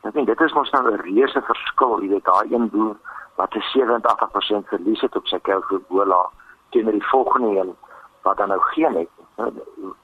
Ek 0.00 0.12
dink 0.12 0.26
dit 0.26 0.40
is 0.40 0.52
mos 0.52 0.70
nou 0.70 0.90
'n 0.90 1.00
reuse 1.00 1.42
verskil, 1.42 2.00
jy 2.02 2.08
weet 2.08 2.24
daai 2.24 2.54
een 2.54 2.70
boer 2.70 2.96
wat 3.34 3.54
'n 3.54 3.64
87% 3.72 4.68
verlies 4.68 5.00
het 5.00 5.16
op 5.16 5.26
sy 5.26 5.38
kelvoebola 5.38 6.30
teenoor 6.70 6.92
die 6.92 7.08
volgende 7.08 7.60
een 7.60 7.76
wat 8.22 8.36
dan 8.36 8.48
nou 8.48 8.60
geen 8.60 8.94
het. 8.94 9.10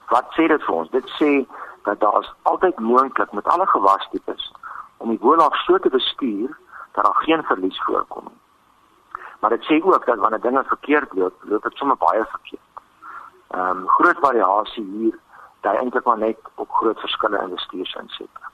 Wat 0.08 0.26
sê 0.36 0.46
dit 0.46 0.62
vir 0.64 0.74
ons? 0.74 0.90
Dit 0.90 1.08
sê 1.20 1.46
dat 1.82 2.00
daar 2.00 2.20
is 2.20 2.34
altyd 2.42 2.78
moontlik 2.78 3.32
met 3.32 3.46
alle 3.46 3.66
gewastipes 3.66 4.52
om 4.96 5.08
die 5.08 5.18
bola 5.18 5.48
so 5.50 5.78
te 5.78 5.88
bestuur 5.88 6.56
dat 6.94 7.04
daar 7.04 7.22
geen 7.26 7.42
verlies 7.42 7.82
voorkom 7.84 8.24
nie. 8.30 8.40
Maar 9.40 9.50
dit 9.50 9.64
sê 9.68 9.76
ook 9.82 10.06
dat 10.06 10.18
wanneer 10.18 10.40
dinge 10.40 10.64
verkeerd 10.64 11.12
loop, 11.12 11.34
loop 11.42 11.62
dit 11.62 11.76
sommer 11.76 11.96
baie 11.96 12.24
verkeerd. 12.24 12.70
Ehm 13.50 13.76
um, 13.76 13.88
groot 13.88 14.18
variasie 14.20 14.84
hier 14.96 15.18
daai 15.60 15.76
eintlik 15.78 16.04
maar 16.04 16.18
net 16.18 16.38
op 16.54 16.70
groot 16.70 17.00
verskille 17.00 17.42
in 17.42 17.54
bestuursinsette. 17.54 18.52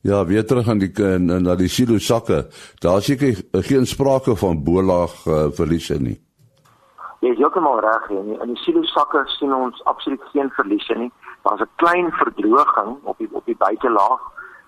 Ja, 0.00 0.24
weer 0.24 0.46
terug 0.46 0.68
aan 0.68 0.78
die 0.78 0.92
in, 0.92 1.30
in 1.30 1.42
na 1.42 1.54
die 1.54 1.68
silo 1.68 1.98
sakke. 1.98 2.46
Daar 2.84 3.02
seker 3.02 3.38
geen 3.68 3.86
sprake 3.86 4.36
van 4.36 4.62
bolaag 4.64 5.14
uh, 5.26 5.46
verliese 5.60 5.96
nie. 6.00 6.18
Jy 7.24 7.30
is 7.32 7.40
heeltemal 7.40 7.80
reg 7.80 8.08
hier. 8.08 8.42
In 8.44 8.52
die 8.52 8.60
silo 8.60 8.82
sakke 8.84 9.22
sien 9.38 9.54
ons 9.56 9.84
absoluut 9.84 10.24
geen 10.32 10.50
verliese 10.56 10.94
nie. 10.94 11.12
Daar's 11.42 11.60
'n 11.60 11.70
klein 11.76 12.12
verdroging 12.12 12.96
op 13.02 13.18
die 13.18 13.28
op 13.32 13.44
die 13.44 13.56
buitelaag 13.56 14.20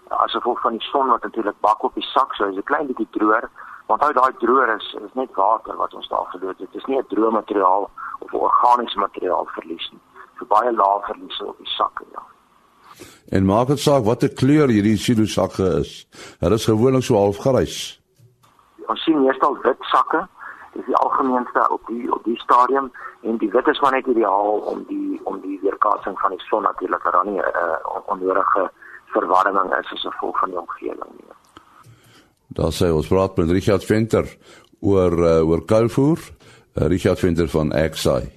as 0.08 0.32
gevolg 0.32 0.60
van 0.60 0.72
die 0.72 0.88
son 0.90 1.08
wat 1.08 1.22
natuurlik 1.22 1.60
bak 1.60 1.82
op 1.82 1.94
die 1.94 2.08
sak, 2.14 2.34
so 2.34 2.44
is 2.44 2.56
'n 2.56 2.62
klein 2.62 2.86
bietjie 2.86 3.08
droër. 3.10 3.48
Want 3.86 4.02
hy 4.02 4.12
daai 4.12 4.32
droër 4.38 4.76
is 4.76 4.96
is 5.04 5.14
net 5.14 5.34
water 5.34 5.76
wat 5.76 5.94
ons 5.94 6.08
daar 6.08 6.26
gedoen 6.30 6.48
het. 6.48 6.58
Dit 6.58 6.74
is 6.74 6.84
nie 6.84 6.98
'n 6.98 7.06
droë 7.08 7.30
materiaal 7.30 7.90
of 8.18 8.32
'n 8.32 8.36
organiese 8.36 8.98
materiaal 8.98 9.46
verlies 9.46 9.90
nie 9.92 10.00
vir 10.38 10.46
baie 10.46 10.72
lae 10.72 11.02
verliese 11.08 11.46
op 11.46 11.58
die 11.58 11.72
sakke 11.76 12.04
ja. 12.12 12.22
En 13.36 13.44
maak 13.44 13.68
dit 13.72 13.82
saak 13.82 14.04
watter 14.04 14.32
kleur 14.40 14.68
hierdie 14.72 14.96
silo 14.96 15.26
sakke 15.26 15.66
is. 15.80 16.06
Hulle 16.40 16.54
is 16.54 16.68
gewoonlik 16.70 17.04
so 17.04 17.18
half 17.18 17.40
grys. 17.44 17.98
Ons 18.86 19.02
sien 19.04 19.20
meestal 19.24 19.58
wit 19.64 19.90
sakke. 19.90 20.22
Dis 20.76 20.86
die 20.86 20.96
algemeenste 21.02 21.66
op 21.72 21.82
die 21.90 22.06
op 22.12 22.24
die 22.24 22.38
stadium 22.40 22.90
en 23.22 23.38
die 23.42 23.50
wit 23.50 23.68
is 23.72 23.80
maar 23.80 23.96
net 23.96 24.06
ideaal 24.06 24.62
om 24.72 24.84
die 24.88 25.20
om 25.24 25.40
die 25.42 25.58
weerkaatsing 25.62 26.18
van 26.20 26.36
die 26.36 26.44
son 26.48 26.62
natuurlik 26.62 27.04
dat 27.04 27.12
daar 27.12 27.26
nie 27.26 27.40
'n 27.40 27.44
uh, 27.44 27.62
eh, 27.62 28.10
onnodige 28.12 28.70
verwarming 29.14 29.72
is 29.80 29.92
as 29.92 30.06
gevolg 30.08 30.38
van 30.38 30.50
die 30.50 30.60
omgewing 30.60 31.12
nie. 31.16 31.34
Daar 32.56 32.72
sê 32.72 32.88
ons 32.92 33.08
praat 33.08 33.36
met 33.36 33.50
Richard 33.50 33.84
Venter 33.84 34.26
oor 34.80 35.12
uh, 35.18 35.48
oor 35.48 35.64
kuilvoer. 35.64 36.18
Uh, 36.76 36.86
Richard 36.86 37.18
Venter 37.18 37.48
van 37.48 37.72
Exai. 37.72 38.36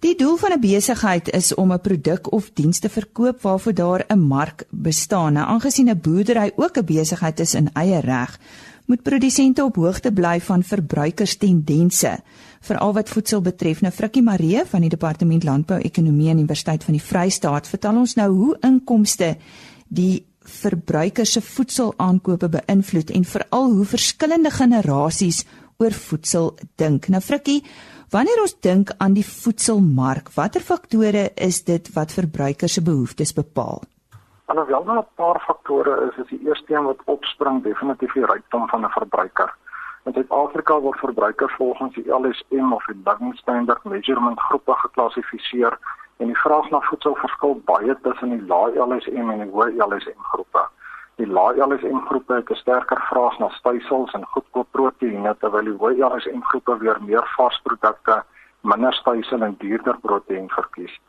Die 0.00 0.14
doel 0.14 0.36
van 0.36 0.52
'n 0.52 0.60
besigheid 0.60 1.30
is 1.30 1.54
om 1.54 1.72
'n 1.72 1.80
produk 1.80 2.32
of 2.32 2.50
diens 2.52 2.78
te 2.78 2.88
verkoop 2.88 3.42
waarvoor 3.42 3.74
daar 3.74 4.04
'n 4.08 4.18
mark 4.18 4.64
bestaan. 4.70 5.32
Nou 5.32 5.46
aangesien 5.46 5.88
'n 5.88 6.00
boerdery 6.00 6.52
ook 6.56 6.76
'n 6.78 6.84
besigheid 6.84 7.40
is 7.40 7.54
in 7.54 7.72
eie 7.72 8.00
reg, 8.00 8.38
moet 8.86 9.02
produsente 9.02 9.64
op 9.64 9.76
hoogte 9.76 10.12
bly 10.12 10.40
van 10.40 10.62
verbruikerstendense, 10.62 12.18
veral 12.60 12.92
wat 12.92 13.08
voedsel 13.08 13.40
betref. 13.40 13.80
Nou 13.80 13.92
Frikkie 13.92 14.22
Maree 14.22 14.64
van 14.64 14.80
die 14.80 14.88
Departement 14.88 15.44
Landbou 15.44 15.80
Ekonomie 15.80 16.30
aan 16.30 16.38
Universiteit 16.38 16.84
van 16.84 16.94
die 16.94 17.02
Vrystaat 17.02 17.68
vertel 17.68 17.96
ons 17.96 18.14
nou 18.14 18.30
hoe 18.30 18.56
inkomste 18.60 19.36
die 19.88 20.26
verbruikers 20.40 21.32
se 21.32 21.40
voedselaankope 21.40 22.48
beïnvloed 22.48 23.10
en 23.10 23.24
veral 23.24 23.72
hoe 23.72 23.84
verskillende 23.84 24.50
generasies 24.50 25.44
oor 25.78 25.92
voedsel 25.92 26.54
dink. 26.76 27.08
Nou 27.08 27.20
Frikkie, 27.20 27.62
Wanneer 28.14 28.38
ons 28.38 28.52
dink 28.62 28.92
aan 29.02 29.16
die 29.16 29.24
voedselmark, 29.26 30.28
watter 30.36 30.62
faktore 30.62 31.24
is 31.42 31.64
dit 31.66 31.88
wat 31.96 32.12
verbruikers 32.14 32.76
se 32.78 32.82
behoeftes 32.86 33.32
bepaal? 33.34 33.80
Alhoewel 34.46 34.84
daar 34.84 34.98
'n 35.02 35.08
paar 35.18 35.40
faktore 35.46 35.94
is, 36.06 36.16
is 36.22 36.28
die 36.28 36.46
eerste 36.46 36.74
een 36.74 36.84
wat 36.84 37.02
opspring 37.04 37.62
definitief 37.62 38.12
die 38.12 38.26
rykdom 38.26 38.68
van 38.68 38.84
'n 38.84 38.94
verbruiker. 38.98 39.50
In 40.04 40.12
Suid-Afrika 40.12 40.80
word 40.80 40.98
verbruikers 40.98 41.54
volgens 41.56 41.94
die 41.94 42.08
LSM 42.08 42.72
of 42.72 42.84
die 42.84 43.02
Living 43.04 43.36
Standard 43.36 43.84
Measurement 43.84 44.40
groepe 44.40 44.74
geklassifiseer 44.74 45.78
en 46.16 46.26
die 46.26 46.38
vraag 46.38 46.70
na 46.70 46.80
voedsel 46.80 47.14
verskil 47.14 47.60
baie 47.64 47.96
tussen 48.02 48.30
die 48.34 48.46
lae 48.52 48.86
LSM 48.86 49.30
en 49.30 49.42
die 49.44 49.52
hoë 49.52 49.86
LSM 49.86 50.22
groepe. 50.32 50.62
Die 51.20 51.26
lae 51.26 51.66
LSM 51.66 51.98
groepe 52.08 52.34
het 52.34 52.50
'n 52.50 52.60
sterker 52.62 53.00
vraag 53.10 53.38
na 53.38 53.48
stysels 53.48 54.12
en 54.12 54.26
goedkoop 54.26 54.68
proteïene 54.70 55.36
terwyl 55.40 55.68
die 55.70 55.78
hoë 55.82 56.08
LSM 56.08 56.40
groepe 56.40 56.78
weer 56.78 56.98
meer 57.02 57.26
varsprodukte, 57.36 58.22
minder 58.60 58.94
stysel 58.94 59.42
en 59.42 59.54
duurder 59.58 59.96
proteïen 60.00 60.48
verkies. 60.48 61.00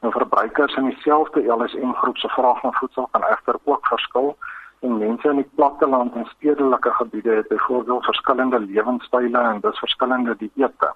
Nou 0.00 0.12
verbruikers 0.12 0.76
in 0.76 0.90
dieselfde 0.90 1.40
LSM 1.54 1.92
groep 1.92 2.16
se 2.16 2.28
vraag 2.28 2.62
na 2.62 2.70
voedsel 2.70 3.08
kan 3.10 3.22
egter 3.22 3.56
ook 3.64 3.86
verskil 3.86 4.36
en 4.80 4.98
mense 4.98 5.28
in 5.28 5.36
die 5.36 5.50
platteland 5.54 6.14
en 6.14 6.26
stedelike 6.26 6.90
gebiede 6.90 7.30
het 7.30 7.48
byvoorbeeld 7.48 8.04
verskillende 8.04 8.60
lewenstyle 8.60 9.38
en 9.38 9.60
dus 9.60 9.78
verskillende 9.78 10.36
dieete. 10.36 10.92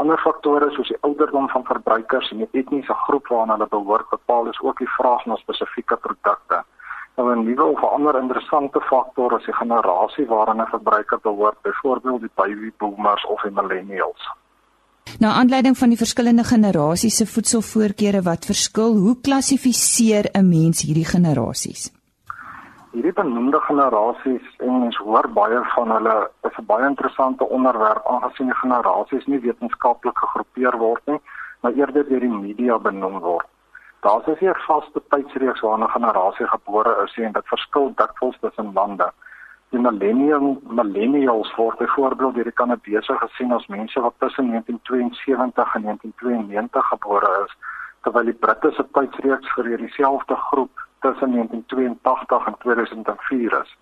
Ander 0.00 0.18
faktore 0.18 0.70
soos 0.74 0.88
die 0.90 0.98
ouderdom 1.06 1.48
van 1.48 1.64
verbruikers 1.64 2.30
en 2.32 2.40
die 2.42 2.60
etniese 2.60 2.94
groep 3.06 3.28
waarna 3.30 3.54
hulle 3.54 3.68
behoort 3.70 4.08
bepaal 4.10 4.48
is 4.50 4.60
ook 4.60 4.78
die 4.82 4.90
vraag 4.96 5.26
na 5.26 5.36
spesifieke 5.38 5.96
produkte. 6.06 6.62
Nou 7.16 7.30
'n 7.30 7.44
nuwe 7.46 7.64
of 7.64 7.84
ander 7.84 8.18
interessante 8.18 8.80
faktor 8.80 9.38
is 9.38 9.44
die 9.44 9.54
generasie 9.54 10.26
waaraan 10.26 10.62
'n 10.62 10.72
verbruiker 10.76 11.18
behoort, 11.22 11.62
byvoorbeeld 11.62 12.20
die 12.20 12.34
baby 12.34 12.72
boomers 12.78 13.26
of 13.26 13.42
die 13.42 13.50
millennials. 13.50 14.22
Na 15.18 15.32
aanleiding 15.32 15.78
van 15.78 15.88
die 15.88 15.98
verskillende 15.98 16.44
generasies 16.44 17.16
se 17.16 17.26
voedselvoorkeure 17.26 18.22
wat 18.22 18.44
verskil, 18.44 18.96
hoe 18.96 19.20
klassifiseer 19.20 20.24
'n 20.32 20.48
mens 20.48 20.82
hierdie 20.82 21.04
generasies? 21.04 21.92
Hierdie 22.94 23.12
benoemde 23.12 23.58
generasies 23.60 24.50
en 24.62 24.76
mens 24.80 24.96
hoor 25.02 25.26
baie 25.36 25.60
van 25.74 25.90
hulle 25.90 26.14
is 26.48 26.58
'n 26.58 26.66
baie 26.66 26.86
interessante 26.86 27.48
onderwerp 27.56 28.04
aangesien 28.06 28.46
die 28.46 28.60
generasies 28.60 29.26
nie 29.26 29.40
wetenskaplik 29.46 30.18
gegroepeer 30.18 30.78
word 30.78 31.02
nie, 31.06 31.20
maar 31.60 31.72
eerder 31.72 32.06
deur 32.08 32.20
die 32.20 32.36
media 32.44 32.78
benoem 32.78 33.18
word. 33.18 33.46
Daar's 34.02 34.28
as 34.28 34.40
'n 34.40 34.54
vaste 34.66 35.02
tydsreeks 35.08 35.60
waarna 35.60 35.86
'n 35.86 35.96
generasie 35.96 36.46
gebore 36.46 36.94
is 37.04 37.16
en 37.16 37.32
dit 37.32 37.46
verskil 37.54 37.92
dikwels 37.96 38.38
tussen 38.40 38.72
lande. 38.72 39.10
Die 39.70 39.80
millennium 39.80 40.60
millennials 40.62 41.54
word 41.56 41.78
byvoorbeeld 41.78 42.34
deur 42.34 42.44
die 42.44 42.58
Kanadese 42.60 43.14
gesien 43.18 43.52
as 43.52 43.66
mense 43.66 44.00
wat 44.00 44.14
tussen 44.18 44.46
1972 44.50 45.74
en 45.74 45.82
1992 45.82 46.88
gebore 46.88 47.44
is, 47.44 47.56
terwyl 48.02 48.24
die 48.24 48.40
Britte 48.44 48.70
se 48.70 48.84
tydsreeks 48.92 49.52
vir 49.54 49.76
dieselfde 49.76 50.36
groep 50.36 50.83
tussen 51.04 51.30
1982 51.32 52.46
en 52.46 52.56
2004 52.58 53.60
is. 53.62 53.76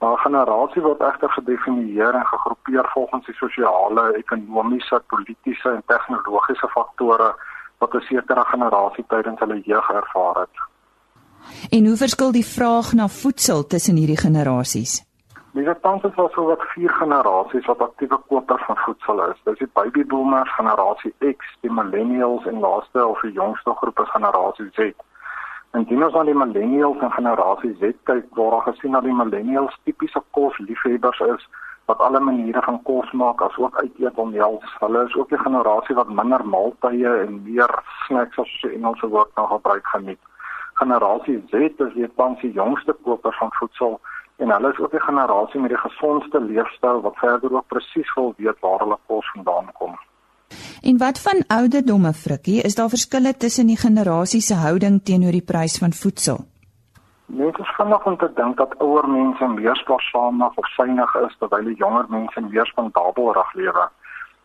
Maar 0.00 0.18
generasie 0.18 0.82
word 0.82 1.00
egter 1.00 1.30
gedefinieer 1.30 2.14
en 2.20 2.26
gegroepeer 2.26 2.86
volgens 2.94 3.26
die 3.26 3.34
sosiale, 3.34 4.04
ekonomiese, 4.22 5.02
politiese 5.12 5.68
en 5.76 5.82
tegnologiese 5.86 6.68
faktore 6.76 7.30
wat 7.78 7.94
'n 7.94 8.04
sekere 8.08 8.44
generasie 8.54 9.04
tydens 9.08 9.40
hulle 9.42 9.60
jeug 9.60 9.88
ervaar 9.90 10.36
het. 10.42 10.56
En 11.70 11.86
hoe 11.86 11.96
verskil 11.96 12.32
die 12.32 12.50
vraag 12.56 12.92
na 12.92 13.08
voedsel 13.08 13.66
tussen 13.66 13.96
hierdie 13.96 14.22
generasies? 14.26 14.92
Dis 15.52 15.68
tans 15.80 16.02
is 16.02 16.14
so 16.34 16.44
wat 16.48 16.62
vier 16.74 16.92
generasies 16.96 17.66
wat 17.66 17.80
aktiewe 17.80 18.18
kopers 18.28 18.64
van 18.64 18.76
voedsel 18.76 19.18
is. 19.30 19.40
Dis 19.44 19.58
die 19.58 19.72
baby 19.72 20.04
boomers, 20.04 20.54
generasie 20.54 21.14
X, 21.18 21.38
die 21.60 21.72
millennials 21.72 22.46
en 22.46 22.60
laaste 22.60 23.06
of 23.06 23.20
die 23.20 23.32
jongste 23.32 23.74
groep 23.80 23.98
is 24.00 24.14
generasie 24.14 24.70
Z. 24.72 24.94
En 25.72 25.84
dit 25.84 25.98
is 25.98 26.14
aan 26.14 26.26
die 26.28 26.34
millennials 26.34 26.98
en 27.00 27.12
generasie 27.12 27.76
Z 27.80 27.92
kyk 28.08 28.24
waar 28.36 28.50
daar 28.50 28.66
gesien 28.72 28.92
dat 28.92 29.02
die 29.02 29.14
millennials 29.14 29.78
tipiese 29.84 30.20
kosliefhebbers 30.30 31.20
is 31.20 31.48
wat 31.84 31.98
alle 31.98 32.20
maniere 32.20 32.62
van 32.62 32.82
kos 32.82 33.12
maak 33.12 33.40
asook 33.42 33.78
uit 33.80 33.98
eet 33.98 34.20
omhels. 34.24 34.76
Hulle 34.80 35.04
is 35.06 35.16
ook 35.16 35.28
die 35.28 35.38
generasie 35.38 35.94
wat 35.94 36.12
minder 36.18 36.44
maaltye 36.46 37.14
en 37.24 37.40
meer 37.46 37.72
snacks 38.04 38.38
as 38.44 38.52
die 38.60 38.74
Engelse 38.76 39.08
woord 39.08 39.32
nou 39.40 39.46
gebruik 39.54 39.86
geniet. 39.94 40.20
Generasie 40.82 41.40
Z 41.48 41.54
is 41.86 41.96
die 41.96 42.12
tans 42.20 42.40
die 42.44 42.52
jongste 42.52 42.92
koper 42.92 43.36
van 43.40 43.56
voedsel 43.60 44.00
en 44.36 44.50
hulle 44.50 44.76
is 44.76 44.78
ook 44.78 44.90
die 44.90 45.06
generasie 45.08 45.60
met 45.60 45.72
die 45.72 45.84
gesondste 45.88 46.40
leefstyl 46.40 47.00
wat 47.00 47.16
verder 47.24 47.52
ook 47.52 47.66
presies 47.72 48.14
wil 48.14 48.34
weet 48.36 48.60
waar 48.60 48.78
hulle 48.84 48.98
kos 49.06 49.32
vandaan 49.34 49.72
kom. 49.80 49.96
En 50.82 50.98
wat 50.98 51.20
van 51.20 51.44
ouderdomme 51.46 52.12
frikkie? 52.12 52.62
Is 52.62 52.74
daar 52.74 52.88
verskille 52.88 53.36
tussen 53.36 53.66
die 53.66 53.76
generasies 53.76 54.46
se 54.46 54.54
houding 54.54 55.04
teenoor 55.04 55.30
die 55.30 55.44
prys 55.50 55.78
van 55.78 55.92
voedsel? 55.92 56.40
Net 57.26 57.58
is 57.58 57.70
vinnig 57.76 58.06
om 58.06 58.16
te 58.18 58.30
dink 58.34 58.56
dat 58.56 58.74
ouer 58.78 59.08
mense 59.08 59.46
meer 59.46 59.76
spaarsaamig 59.76 60.58
of 60.58 60.66
synig 60.74 61.14
is 61.14 61.36
terwyl 61.38 61.70
die 61.70 61.78
jonger 61.84 62.10
mense 62.10 62.40
meer 62.48 62.66
spandabelrig 62.66 63.54
lewe. 63.54 63.86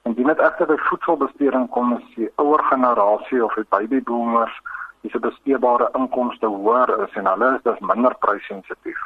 En 0.06 0.14
dit 0.14 0.26
net 0.26 0.46
egter 0.50 0.70
by 0.70 0.78
voedselbesteding 0.92 1.70
kom 1.74 1.98
is 1.98 2.06
die 2.16 2.30
ouer 2.36 2.62
generasie 2.70 3.44
of 3.46 3.58
die 3.58 3.70
baby 3.74 4.02
boomers, 4.02 4.62
dis 5.02 5.18
'n 5.18 5.26
besteedbare 5.26 5.90
inkomste 5.98 6.46
hoër 6.46 7.00
is 7.08 7.14
en 7.18 7.34
hulle 7.34 7.56
is 7.56 7.64
dus 7.64 7.80
minder 7.80 8.14
prysensitief 8.20 9.02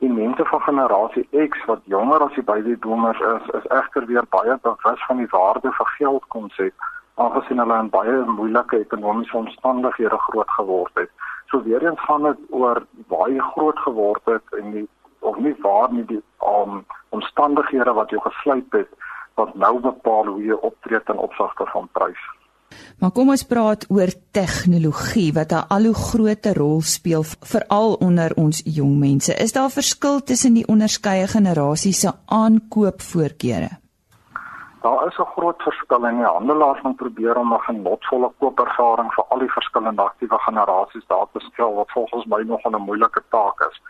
die 0.00 0.08
mense 0.12 0.44
van 0.44 0.60
generasie 0.64 1.26
X 1.48 1.64
wat 1.68 1.80
jonger 1.84 2.22
as 2.24 2.34
die 2.34 2.44
baby 2.44 2.76
boomers 2.76 3.20
is, 3.20 3.48
is 3.58 3.66
egter 3.80 4.06
weer 4.08 4.24
baie 4.32 4.56
bewus 4.64 5.04
van 5.06 5.20
die 5.20 5.28
waarde 5.30 5.72
van 5.76 5.90
geld 5.98 6.24
konsep 6.34 6.88
aangesien 7.20 7.60
hulle 7.60 7.76
in 7.82 7.90
baie 7.92 8.16
moeilike 8.38 8.80
ekonomiese 8.80 9.36
omstandighede 9.36 10.18
groot 10.28 10.50
geword 10.56 11.02
het. 11.02 11.10
So 11.52 11.62
weer 11.62 11.84
eens 11.84 12.00
gaan 12.06 12.22
dit 12.22 12.40
oor 12.48 12.80
baie 13.12 13.42
groot 13.52 13.78
geword 13.84 14.24
het 14.24 14.56
en 14.60 14.72
die 14.76 14.88
of 15.20 15.36
nie 15.36 15.54
waar 15.60 15.92
nie 15.92 16.04
die 16.08 16.22
um, 16.48 16.84
omstandighede 17.08 17.92
wat 17.92 18.10
jou 18.10 18.22
gesluit 18.24 18.72
het 18.72 18.88
wat 19.34 19.54
nou 19.54 19.74
bepaal 19.80 20.32
hoe 20.32 20.44
jy 20.44 20.56
optree 20.68 21.02
ten 21.04 21.18
opsigte 21.18 21.66
van 21.72 21.88
prys. 21.92 22.22
Maar 22.98 23.10
kom 23.10 23.28
ons 23.28 23.46
praat 23.46 23.86
oor 23.88 24.10
tegnologie 24.32 25.32
wat 25.32 25.52
'n 25.52 25.66
al 25.68 25.84
hoe 25.84 25.94
groter 25.94 26.54
rol 26.54 26.80
speel 26.80 27.24
veral 27.52 27.94
onder 27.94 28.30
ons 28.36 28.62
jong 28.64 28.98
mense. 28.98 29.34
Is 29.34 29.52
daar 29.52 29.70
verskil 29.70 30.22
tussen 30.22 30.54
die 30.54 30.66
onderskeie 30.66 31.26
generasies 31.26 32.00
se 32.00 32.12
aankoopvoorkeure? 32.26 33.70
Daar 34.82 35.06
is 35.06 35.18
'n 35.18 35.32
groot 35.36 35.62
verskil 35.62 36.06
en 36.06 36.16
die 36.16 36.26
handelaars 36.26 36.82
moet 36.82 36.96
probeer 36.96 37.36
om 37.36 37.52
'n 37.52 37.60
genotvolle 37.60 38.32
koopervaring 38.38 39.12
vir 39.14 39.24
al 39.28 39.38
die 39.38 39.52
verskillende 39.52 40.02
aktiewe 40.02 40.38
generasies 40.38 41.06
daar 41.06 41.26
te 41.32 41.40
stel 41.40 41.74
wat 41.74 41.90
volgens 41.90 42.24
my 42.24 42.42
nog 42.42 42.64
'n 42.64 42.82
moeilike 42.88 43.22
taak 43.28 43.60
is. 43.70 43.80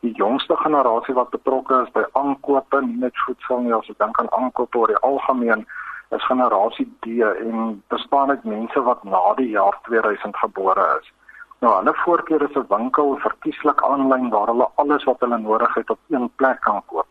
Die 0.00 0.12
jongste 0.12 0.56
generasie 0.56 1.14
wat 1.14 1.30
betrokke 1.30 1.82
is 1.82 1.92
by 1.92 2.04
aankope, 2.12 2.82
nie 2.82 2.96
net 2.96 3.16
voedsel 3.24 3.60
nie, 3.60 3.74
as 3.74 3.88
ek 3.88 3.98
dink 3.98 4.18
aan 4.20 4.32
aankope 4.32 4.78
oor 4.78 4.86
die 4.86 5.04
algemeen, 5.08 5.66
is 6.10 6.26
generasie 6.26 6.86
D 7.00 7.06
en 7.20 7.82
bestaan 7.88 8.30
uit 8.30 8.44
mense 8.44 8.82
wat 8.82 9.04
na 9.04 9.34
die 9.34 9.50
jaar 9.50 9.78
2000 9.82 10.36
gebore 10.36 10.86
is. 11.00 11.12
Nou 11.58 11.74
hulle 11.74 11.94
voorkeur 12.04 12.42
is 12.42 12.56
'n 12.56 12.66
winkel 12.68 13.16
verkieslik 13.18 13.82
aanlyn 13.82 14.30
waar 14.30 14.46
hulle 14.46 14.68
alles 14.74 15.04
wat 15.04 15.20
hulle 15.20 15.38
nodig 15.38 15.74
het 15.74 15.90
op 15.90 15.98
een 16.08 16.30
plek 16.36 16.60
kan 16.60 16.82
koop. 16.86 17.06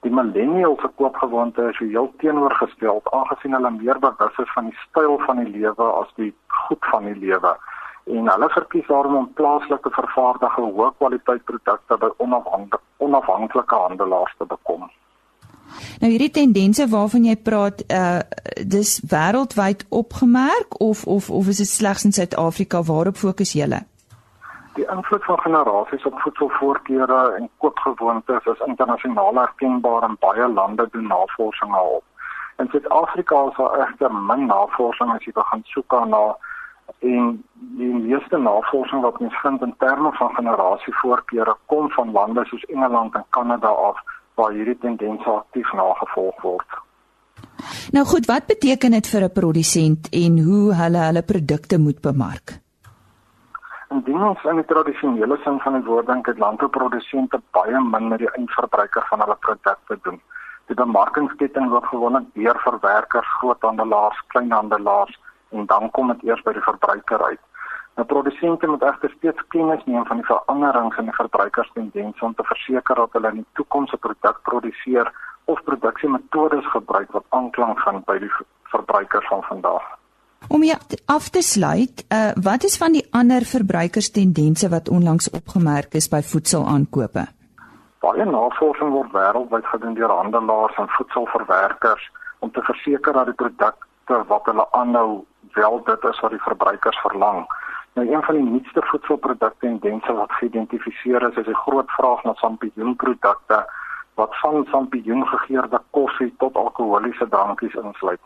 Die 0.00 0.12
millennials 0.12 0.80
se 0.80 0.88
koopgewoonte 0.96 1.68
is 1.68 1.78
heel 1.78 2.12
teenoorgestel 2.16 3.02
aangesien 3.04 3.52
hulle 3.52 3.70
meer 3.70 3.98
bewus 3.98 4.38
is 4.38 4.52
van 4.52 4.64
die 4.64 4.78
styl 4.88 5.18
van 5.18 5.36
die 5.36 5.50
lewe 5.58 5.84
as 6.00 6.10
die 6.14 6.34
goed 6.46 6.84
van 6.90 7.04
die 7.04 7.16
lewe 7.16 7.56
en 8.04 8.28
hulle 8.28 8.48
verkies 8.48 8.86
daarom 8.86 9.16
om 9.16 9.32
plaaslike 9.32 9.90
vervaardigde 9.90 10.62
hoë 10.62 10.90
kwaliteit 10.98 11.44
produkte 11.44 11.98
by 12.04 12.10
onafhanklike 12.98 13.74
handelaars 13.84 14.34
te 14.38 14.44
bekom. 14.44 14.90
Nou 16.00 16.10
hierdie 16.10 16.30
tendense 16.30 16.88
waarvan 16.88 17.24
jy 17.24 17.36
praat, 17.36 17.84
uh 17.92 18.20
dis 18.66 19.00
wêreldwyd 19.08 19.86
opgemerk 19.88 20.80
of 20.80 21.06
of 21.06 21.30
of 21.30 21.48
is 21.48 21.62
dit 21.62 21.68
slegs 21.68 22.04
in 22.04 22.12
Suid-Afrika 22.12 22.82
waarop 22.82 23.16
fokus 23.16 23.52
julle? 23.52 23.80
Die 24.74 24.86
invloed 24.88 25.24
van 25.24 25.38
generasies 25.38 26.04
op 26.06 26.20
voedselvoorkeure 26.20 27.34
en 27.38 27.48
koopgewoontes 27.58 28.44
is 28.44 28.64
internasionaal 28.66 29.40
erkenbaar 29.42 30.02
en 30.02 30.16
baie 30.20 30.48
lande 30.48 30.88
doen 30.90 31.06
navorsing 31.06 31.70
daarop. 31.72 32.04
In 32.58 32.68
Suid-Afrika 32.70 33.44
is 33.48 33.56
daar 33.56 33.78
egter 33.86 34.14
min 34.14 34.46
navorsing 34.46 35.12
as 35.12 35.24
jy 35.24 35.32
begin 35.32 35.62
soek 35.64 35.98
na 36.06 36.24
en 36.98 37.44
die 37.78 37.94
meeste 37.94 38.38
navorsing 38.38 39.02
wat 39.02 39.18
ons 39.18 39.40
vind 39.42 39.62
in 39.62 39.74
terme 39.78 40.12
van 40.12 40.34
generasievoorkeure 40.34 41.56
kom 41.66 41.90
van 41.90 42.12
lande 42.12 42.44
soos 42.44 42.64
Engeland 42.64 43.14
en 43.14 43.24
Kanada 43.30 43.68
af 43.68 44.02
waar 44.34 44.52
hierdie 44.52 44.78
tendens 44.78 45.26
aktief 45.26 45.72
nagevolg 45.72 46.42
word. 46.42 46.80
Nou 47.92 48.04
goed, 48.06 48.26
wat 48.26 48.46
beteken 48.46 48.90
dit 48.90 49.06
vir 49.06 49.22
'n 49.24 49.32
produsent 49.32 50.08
en 50.10 50.38
hoe 50.48 50.74
hulle 50.74 50.98
hulle 50.98 51.22
produkte 51.22 51.78
moet 51.78 52.00
bemark? 52.00 52.60
Indien 53.90 54.22
ons 54.22 54.44
in 54.44 54.56
die 54.56 54.64
tradisionele 54.64 55.36
sin 55.44 55.58
van 55.60 55.72
die 55.72 55.84
woord 55.84 56.06
dink, 56.06 56.26
het 56.26 56.38
landbouprodusente 56.38 57.40
baie 57.50 57.80
min 57.80 58.08
met 58.08 58.18
die 58.18 58.32
eindverbruiker 58.38 59.06
van 59.10 59.20
hulle 59.20 59.36
produkte 59.40 59.98
doen. 60.02 60.20
Die 60.66 60.76
bemarkingsketting 60.76 61.68
word 61.68 61.84
gewoonlik 61.84 62.24
deur 62.34 62.58
verwerkers, 62.64 63.28
groothandelaars, 63.40 64.22
kleinhandelaars 64.26 65.18
en 65.50 65.66
dan 65.66 65.90
kom 65.90 66.08
dit 66.08 66.22
eers 66.22 66.42
by 66.42 66.52
die 66.52 66.68
verbruiker 66.68 67.24
uit. 67.24 67.40
Nou 67.96 68.06
produsente 68.06 68.66
moet 68.66 68.82
egter 68.82 69.10
steeds 69.16 69.42
kennis 69.48 69.84
neem 69.84 70.06
van 70.06 70.16
die 70.16 70.26
veranderings 70.26 70.96
in 70.96 71.10
die 71.10 71.14
verbruikerstendense 71.14 72.24
om 72.24 72.34
te 72.34 72.44
verseker 72.44 72.94
dat 72.94 73.12
hulle 73.12 73.28
in 73.28 73.42
die 73.42 73.50
toekoms 73.58 73.92
'n 73.92 73.98
produk 73.98 74.38
produseer 74.42 75.12
of 75.44 75.62
produksiemetodes 75.64 76.70
gebruik 76.70 77.12
wat 77.12 77.24
aanklank 77.28 77.80
vind 77.80 78.04
by 78.04 78.18
die 78.18 78.32
verbruikers 78.62 79.28
van 79.28 79.42
vandag. 79.42 79.82
Om 80.48 80.62
jy 80.62 80.76
af 81.06 81.28
te 81.28 81.42
sluit, 81.42 82.04
uh, 82.08 82.32
wat 82.42 82.64
is 82.64 82.76
van 82.76 82.92
die 82.92 83.04
ander 83.10 83.44
verbruikerstendense 83.46 84.68
wat 84.68 84.88
onlangs 84.88 85.30
opgemerk 85.30 85.94
is 85.94 86.08
by 86.08 86.22
voedselaankope? 86.22 87.26
Baie 88.02 88.24
navorsing 88.24 88.90
word 88.90 89.12
wêreldwyd 89.14 89.66
gedoen 89.66 89.94
deur 89.94 90.10
handelaars 90.10 90.76
en 90.76 90.88
voedselverwerkers 90.88 92.10
om 92.38 92.50
te 92.50 92.62
verseker 92.62 93.12
dat 93.12 93.30
die 93.30 93.34
produkte 93.34 94.24
wat 94.26 94.48
hulle 94.50 94.66
aanhou 94.70 95.24
wel 95.54 95.82
dit 95.86 96.04
is 96.10 96.20
wat 96.20 96.30
die 96.30 96.42
verbruikers 96.42 96.98
verlang. 97.04 97.46
Nou 97.94 98.12
een 98.12 98.22
van 98.22 98.34
die 98.34 98.44
nuutste 98.44 98.82
voedselprodukte 98.82 99.66
en 99.66 99.78
dense 99.78 100.12
wat 100.12 100.32
geïdentifiseer 100.32 101.28
is, 101.28 101.36
is 101.36 101.46
die 101.46 101.62
groot 101.64 101.90
vraag 101.90 102.22
na 102.24 102.34
sampioenprodukte 102.34 103.58
wat 104.14 104.38
van 104.38 104.66
sampioen 104.70 105.26
gegeurde 105.26 105.80
koffie 105.90 106.34
tot 106.38 106.56
alkoholiese 106.56 107.28
drankies 107.28 107.74
insluit. 107.74 108.20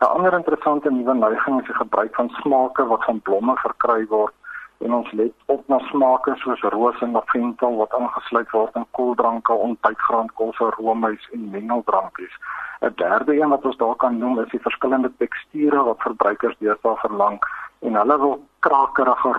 'n 0.00 0.04
Ander 0.04 0.32
interessante 0.32 0.90
nuwe 0.90 1.14
neiging 1.14 1.60
is 1.60 1.66
die 1.66 1.74
gebruik 1.74 2.14
van 2.14 2.28
smake 2.28 2.86
wat 2.86 3.04
van 3.04 3.20
blomme 3.20 3.56
verkry 3.56 4.06
word 4.06 4.34
en 4.78 4.94
ons 4.94 5.12
let 5.12 5.32
op 5.46 5.68
na 5.68 5.78
smake 5.78 6.34
soos 6.36 6.60
roos 6.60 7.00
en 7.00 7.10
laventel 7.10 7.76
wat 7.76 7.96
ingesluit 7.98 8.50
word 8.50 8.76
in 8.76 8.86
koeldranke, 8.90 9.52
ontbytgraankose, 9.52 10.70
roomys 10.76 11.28
en 11.32 11.50
mengeldrankies. 11.50 12.34
'n 12.80 12.92
Derde 12.94 13.40
een 13.40 13.48
wat 13.48 13.64
ons 13.64 13.76
daar 13.76 13.96
kan 13.96 14.18
noem 14.18 14.38
is 14.40 14.50
die 14.50 14.66
verskillende 14.68 15.12
teksture 15.16 15.82
wat 15.82 16.06
verbruikers 16.06 16.58
deesdae 16.58 16.96
verlang 16.96 17.38
en 17.80 17.94
hulle 17.94 18.18
wil 18.18 18.47
krakerige 18.64 19.32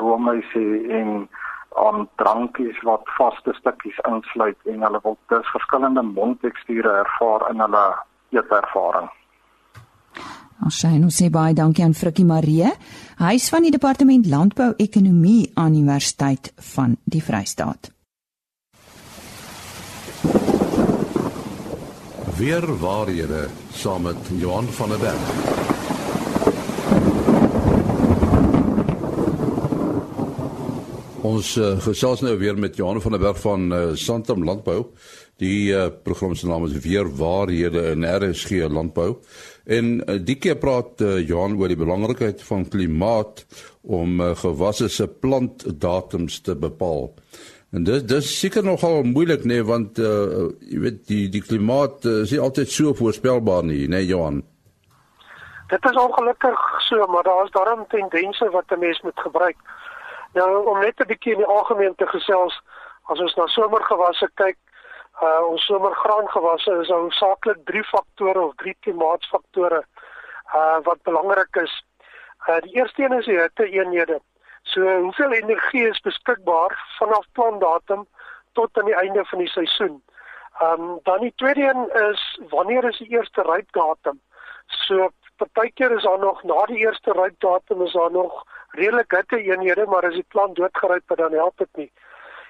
hê 0.53 0.67
en 0.99 1.29
aan 1.75 2.07
drankies 2.15 2.81
wat 2.83 3.05
vaste 3.17 3.53
stukkies 3.59 3.99
insluit 4.09 4.57
en 4.65 4.83
hulle 4.83 4.99
wil 5.03 5.17
dus 5.27 5.51
verskillende 5.53 6.01
mondteksture 6.01 6.91
ervaar 7.03 7.49
in 7.51 7.59
hulle 7.59 7.85
eetervaring. 8.31 9.09
Ons 10.65 10.81
sê 10.83 10.91
nou 10.99 11.11
sê 11.13 11.29
baie 11.31 11.55
dankie 11.55 11.85
aan 11.85 11.95
Frikkie 11.95 12.25
Marie. 12.27 12.67
Hy 13.19 13.33
is 13.35 13.47
van 13.53 13.63
die 13.63 13.71
departement 13.71 14.27
landbou-ekonomie 14.27 15.51
aan 15.55 15.77
Universiteit 15.77 16.51
van 16.73 16.97
die 17.05 17.23
Vrystaat. 17.23 17.93
Weer 22.39 22.65
waarhede 22.79 23.47
saam 23.71 24.07
met 24.07 24.31
Johan 24.39 24.67
van 24.79 24.89
der 24.89 24.99
Berg. 24.99 25.78
Ons 31.19 31.57
uh, 31.59 31.73
gesels 31.83 32.21
nou 32.23 32.37
weer 32.39 32.55
met 32.55 32.77
Johan 32.79 33.01
van 33.03 33.11
der 33.11 33.19
Berg 33.19 33.39
van 33.43 33.71
uh, 33.73 33.79
Santam 33.99 34.43
Landbou. 34.47 34.85
Die 35.39 35.71
uh, 35.75 35.89
program 36.03 36.35
se 36.35 36.47
naam 36.47 36.63
is 36.65 36.77
Weer 36.79 37.09
waarhede 37.17 37.89
in 37.91 38.05
RSG 38.07 38.69
Landbou. 38.71 39.17
En 39.67 39.97
uh, 39.99 40.15
die 40.23 40.37
keer 40.39 40.55
praat 40.55 41.01
uh, 41.03 41.17
Johan 41.19 41.57
oor 41.59 41.67
die 41.67 41.79
belangrikheid 41.79 42.43
van 42.47 42.63
klimaat 42.71 43.43
om 43.83 44.21
uh, 44.21 44.31
gewasse 44.39 44.87
se 44.87 45.07
plantdatums 45.07 46.39
te 46.41 46.55
bepaal. 46.55 47.09
En 47.75 47.83
dit 47.83 48.07
dis 48.07 48.29
seker 48.39 48.63
nogal 48.63 49.03
moeilik 49.03 49.43
nê 49.43 49.59
nee, 49.59 49.65
want 49.67 49.99
uh, 49.99 50.47
jy 50.71 50.79
weet 50.85 51.03
die 51.11 51.25
die 51.29 51.43
klimaat 51.43 52.07
uh, 52.07 52.21
is 52.23 52.31
nie 52.31 52.39
altyd 52.41 52.71
so 52.71 52.95
voorspelbaar 52.95 53.67
nie, 53.67 53.83
nê 53.87 53.99
nee, 53.99 54.07
Johan. 54.07 54.39
Dit 55.69 55.83
is 55.85 55.99
ongelukkig 56.01 56.63
so, 56.87 57.05
maar 57.11 57.27
daar 57.27 57.43
is 57.43 57.53
daarom 57.53 57.85
tendense 57.91 58.49
wat 58.55 58.71
'n 58.71 58.79
mens 58.79 59.01
moet 59.01 59.19
gebruik. 59.19 59.57
Nou 60.33 60.65
om 60.65 60.79
net 60.79 60.99
'n 60.99 61.07
bietjie 61.07 61.31
in 61.31 61.41
die 61.43 61.53
algemeen 61.57 61.95
te 61.95 62.07
gesels, 62.07 62.61
as 63.09 63.19
ons 63.19 63.35
na 63.35 63.47
somergewasse 63.47 64.29
kyk, 64.33 64.57
uh 65.21 65.41
ons 65.49 65.65
somergraangewasse 65.65 66.71
is 66.81 66.91
hoofsaaklik 66.93 67.65
drie 67.65 67.83
faktore 67.83 68.41
of 68.41 68.55
drie 68.55 68.75
klimaatsfaktore 68.79 69.83
uh 70.55 70.77
wat 70.83 71.01
belangrik 71.03 71.55
is. 71.55 71.73
Uh 72.47 72.59
die 72.61 72.75
eerste 72.75 73.03
een 73.03 73.17
is 73.17 73.25
die 73.25 73.39
hitte-eenhede. 73.39 74.19
So 74.63 74.99
hoeveel 75.01 75.31
energie 75.31 75.87
is 75.87 75.99
beskikbaar 75.99 76.77
vanaf 76.99 77.25
plantdatum 77.31 78.07
tot 78.53 78.77
aan 78.77 78.85
die 78.85 78.95
einde 78.95 79.25
van 79.25 79.39
die 79.39 79.49
seisoen. 79.49 80.03
Um 80.61 80.99
dan 81.03 81.19
die 81.19 81.33
tweede 81.35 81.61
een 81.61 82.11
is 82.11 82.39
wanneer 82.49 82.83
is 82.83 82.97
die 82.97 83.09
eerste 83.09 83.41
rypdatum? 83.41 84.21
So 84.67 85.09
partykeer 85.39 85.91
is 85.91 86.03
daar 86.03 86.19
nog 86.19 86.43
na 86.43 86.65
die 86.65 86.77
eerste 86.77 87.11
rypdatum 87.11 87.81
is 87.81 87.93
daar 87.93 88.11
nog 88.11 88.43
redelik 88.71 89.11
hitte 89.11 89.41
eenhede, 89.41 89.85
maar 89.85 90.05
as 90.05 90.13
die 90.13 90.25
plant 90.27 90.55
doodgeryp 90.55 91.09
het 91.09 91.17
dan 91.17 91.33
help 91.33 91.57
dit 91.57 91.75
nie. 91.75 91.91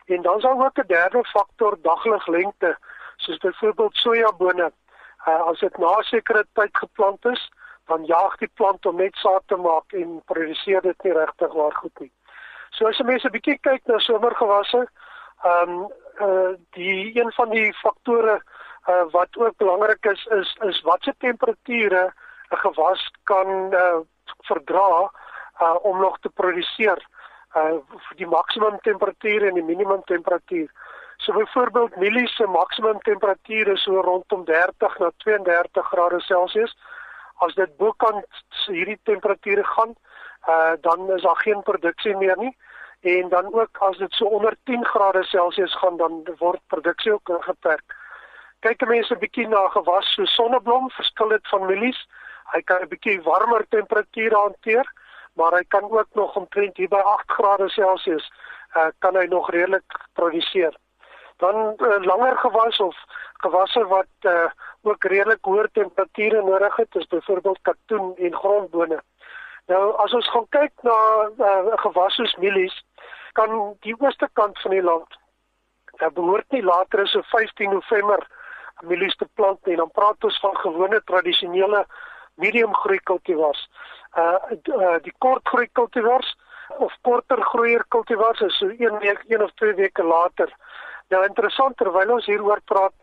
En 0.05 0.21
dan 0.21 0.37
is 0.37 0.43
daar 0.43 0.65
ook 0.65 0.77
'n 0.77 0.87
derde 0.87 1.23
faktor, 1.23 1.77
dagliglengte, 1.81 2.77
soos 3.15 3.37
byvoorbeeld 3.37 3.95
sojabone. 3.95 4.71
Uh, 5.27 5.41
as 5.41 5.59
dit 5.59 5.77
na 5.77 6.01
sekere 6.01 6.45
tyd 6.53 6.77
geplant 6.77 7.25
is, 7.25 7.51
dan 7.85 8.05
jaag 8.05 8.37
die 8.37 8.51
plant 8.53 8.85
om 8.85 8.95
net 8.95 9.15
saad 9.15 9.43
te 9.45 9.55
maak 9.55 9.93
en 9.93 10.21
produseer 10.25 10.81
dit 10.81 11.03
nie 11.03 11.13
regtig 11.13 11.53
waar 11.53 11.75
goed 11.75 11.99
nie. 11.99 12.11
So 12.69 12.87
as 12.87 12.97
jy 12.97 13.05
mense 13.05 13.27
'n 13.27 13.31
bietjie 13.31 13.57
kyk 13.61 13.85
na 13.85 13.99
somergewasse, 13.99 14.87
ehm 15.43 15.69
um, 15.69 15.91
uh 16.19 16.53
die 16.75 17.21
een 17.21 17.31
van 17.31 17.49
die 17.49 17.73
faktore 17.73 18.41
uh 18.89 19.05
wat 19.11 19.37
ook 19.37 19.57
belangrik 19.57 20.05
is 20.05 20.25
is 20.25 20.55
is 20.67 20.81
watse 20.81 21.13
temperature 21.17 22.13
'n 22.49 22.57
gewas 22.57 23.11
kan 23.23 23.73
uh 23.73 23.99
verdra 24.47 25.11
uh 25.61 25.75
om 25.81 25.99
nog 25.99 26.19
te 26.19 26.29
produseer 26.29 26.99
uh 27.55 27.77
die 28.15 28.27
maksimum 28.27 28.77
temperatuur 28.81 29.47
en 29.47 29.53
die 29.53 29.63
minimum 29.63 30.03
temperatuur. 30.03 30.69
So 31.17 31.33
byvoorbeeld 31.33 31.95
mielies 31.95 32.35
se 32.35 32.47
maksimum 32.47 32.99
temperatuur 32.99 33.67
is 33.67 33.83
so 33.83 34.01
rondom 34.01 34.45
30 34.45 34.97
na 34.97 35.11
32 35.17 35.87
grade 35.87 36.19
Celsius. 36.19 36.77
As 37.37 37.53
dit 37.53 37.77
bokant 37.77 38.25
hierdie 38.65 38.99
temperature 39.03 39.63
gaan, 39.63 39.95
uh 40.47 40.73
dan 40.81 41.11
is 41.11 41.21
daar 41.21 41.41
geen 41.43 41.63
produksie 41.63 42.15
meer 42.15 42.37
nie. 42.37 42.57
En 43.01 43.29
dan 43.29 43.53
ook 43.53 43.77
as 43.77 43.97
dit 43.97 44.13
so 44.13 44.25
onder 44.25 44.55
10 44.63 44.85
grade 44.85 45.23
Celsius 45.23 45.75
gaan, 45.75 45.97
dan 45.97 46.27
word 46.37 46.59
produksie 46.67 47.13
ook 47.13 47.29
ingeperk. 47.29 47.95
Kyk 48.59 48.87
mense 48.87 49.13
'n 49.13 49.19
bietjie 49.19 49.47
na 49.47 49.67
gewas 49.67 50.13
so 50.13 50.25
sonneblom, 50.25 50.89
verskil 50.89 51.27
dit 51.27 51.47
van 51.47 51.65
mielies. 51.65 52.07
Hy 52.53 52.61
kan 52.61 52.81
'n 52.81 52.89
bietjie 52.89 53.21
warmer 53.21 53.65
temperature 53.69 54.35
hanteer 54.35 54.85
maar 55.39 55.55
hy 55.55 55.63
kan 55.67 55.91
ook 55.91 56.07
nog 56.13 56.35
omtrent 56.35 56.77
hier 56.77 56.87
by 56.87 56.99
8 56.99 57.31
grade 57.31 57.69
Celsius 57.69 58.31
uh, 58.75 58.89
kan 58.99 59.15
hy 59.15 59.25
nog 59.25 59.49
redelik 59.51 59.99
produseer. 60.13 60.75
Dan 61.37 61.75
uh, 61.77 61.99
langer 62.03 62.37
gewas 62.37 62.79
of 62.79 62.97
gewasse 63.43 63.85
wat 63.87 64.27
uh, 64.27 64.49
ook 64.81 65.03
redelik 65.03 65.45
hoër 65.45 65.69
temperature 65.71 66.41
nodig 66.43 66.75
het, 66.75 66.95
is 66.95 67.07
byvoorbeeld 67.07 67.61
katoen 67.61 68.15
en 68.17 68.35
grondbone. 68.35 68.99
Nou 69.71 69.95
as 70.03 70.13
ons 70.13 70.29
gaan 70.33 70.47
kyk 70.49 70.73
na 70.83 70.97
uh, 71.37 71.77
gewasse 71.85 72.25
soos 72.25 72.35
mielies, 72.43 72.75
kan 73.39 73.77
die 73.85 73.95
ooste 73.99 74.27
kant 74.33 74.59
van 74.61 74.75
die 74.75 74.83
land 74.83 75.17
uh, 76.01 76.11
behoort 76.13 76.51
nie 76.51 76.63
later 76.63 77.05
as 77.05 77.15
so 77.15 77.23
15 77.31 77.71
November 77.71 78.27
mielies 78.83 79.15
te 79.15 79.27
plant 79.39 79.65
nie. 79.65 79.79
Dan 79.79 79.91
praat 79.95 80.23
ons 80.23 80.39
van 80.43 80.57
gewone 80.57 81.01
tradisionele 81.05 81.85
medium 82.39 82.73
groei 82.81 82.99
kultivars 83.11 83.67
uh, 84.17 84.37
uh 84.75 84.97
die 85.03 85.13
kortgroei 85.17 85.67
kultivars 85.73 86.35
of 86.77 86.93
korter 87.01 87.41
groeier 87.51 87.83
kultivars 87.87 88.41
is 88.41 88.57
so 88.57 88.67
1 88.67 88.99
week, 88.99 89.23
1 89.27 89.41
of 89.41 89.51
2 89.55 89.73
weke 89.75 90.03
later. 90.03 90.49
Nou 91.09 91.23
interessant 91.25 91.77
terwyl 91.77 92.13
ons 92.13 92.25
hieroor 92.29 92.61
praat, 92.65 92.93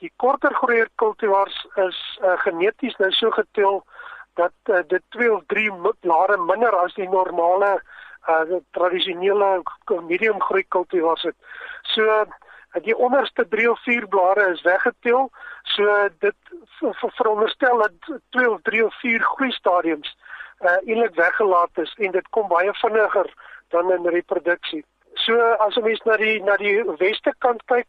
die 0.00 0.12
korter 0.16 0.54
groeier 0.56 0.88
kultivars 0.96 1.56
is 1.84 1.98
uh, 2.24 2.38
geneties 2.44 2.96
nou 2.98 3.10
so 3.12 3.30
getel 3.36 3.82
dat 4.40 4.72
uh, 4.72 4.80
dit 4.88 5.02
2 5.16 5.32
of 5.34 5.44
3 5.52 5.94
blare 6.00 6.38
minder 6.40 6.76
as 6.84 6.94
die 6.94 7.08
normale 7.08 7.80
uh 8.28 8.58
tradisionele 8.76 9.62
medium 10.04 10.40
groei 10.44 10.64
kultivars 10.68 11.22
het. 11.24 11.36
So 11.94 12.04
die 12.72 12.96
onderste 12.96 13.48
3 13.48 13.70
of 13.70 13.82
4 13.82 14.08
blare 14.08 14.52
is 14.52 14.62
weggetel. 14.62 15.30
So 15.62 16.08
dit 16.18 16.34
veronderstel 17.16 17.78
dat 17.78 18.20
2 18.30 18.50
of 18.50 18.60
3 18.62 18.84
of 18.84 18.94
4 19.00 19.20
groei 19.20 19.50
stadiums 19.50 20.16
uh, 20.60 20.70
eintlik 20.70 21.14
weggelaat 21.14 21.70
is 21.78 21.94
en 21.98 22.10
dit 22.10 22.28
kom 22.28 22.48
baie 22.48 22.74
vinniger 22.74 23.34
dan 23.68 23.92
in 23.92 24.06
reproduksie. 24.06 24.84
So 25.14 25.40
as 25.40 25.76
'n 25.76 25.82
mens 25.82 26.02
na 26.04 26.16
die 26.16 26.42
na 26.42 26.56
die 26.56 26.84
weste 26.98 27.34
kant 27.38 27.62
kyk, 27.64 27.86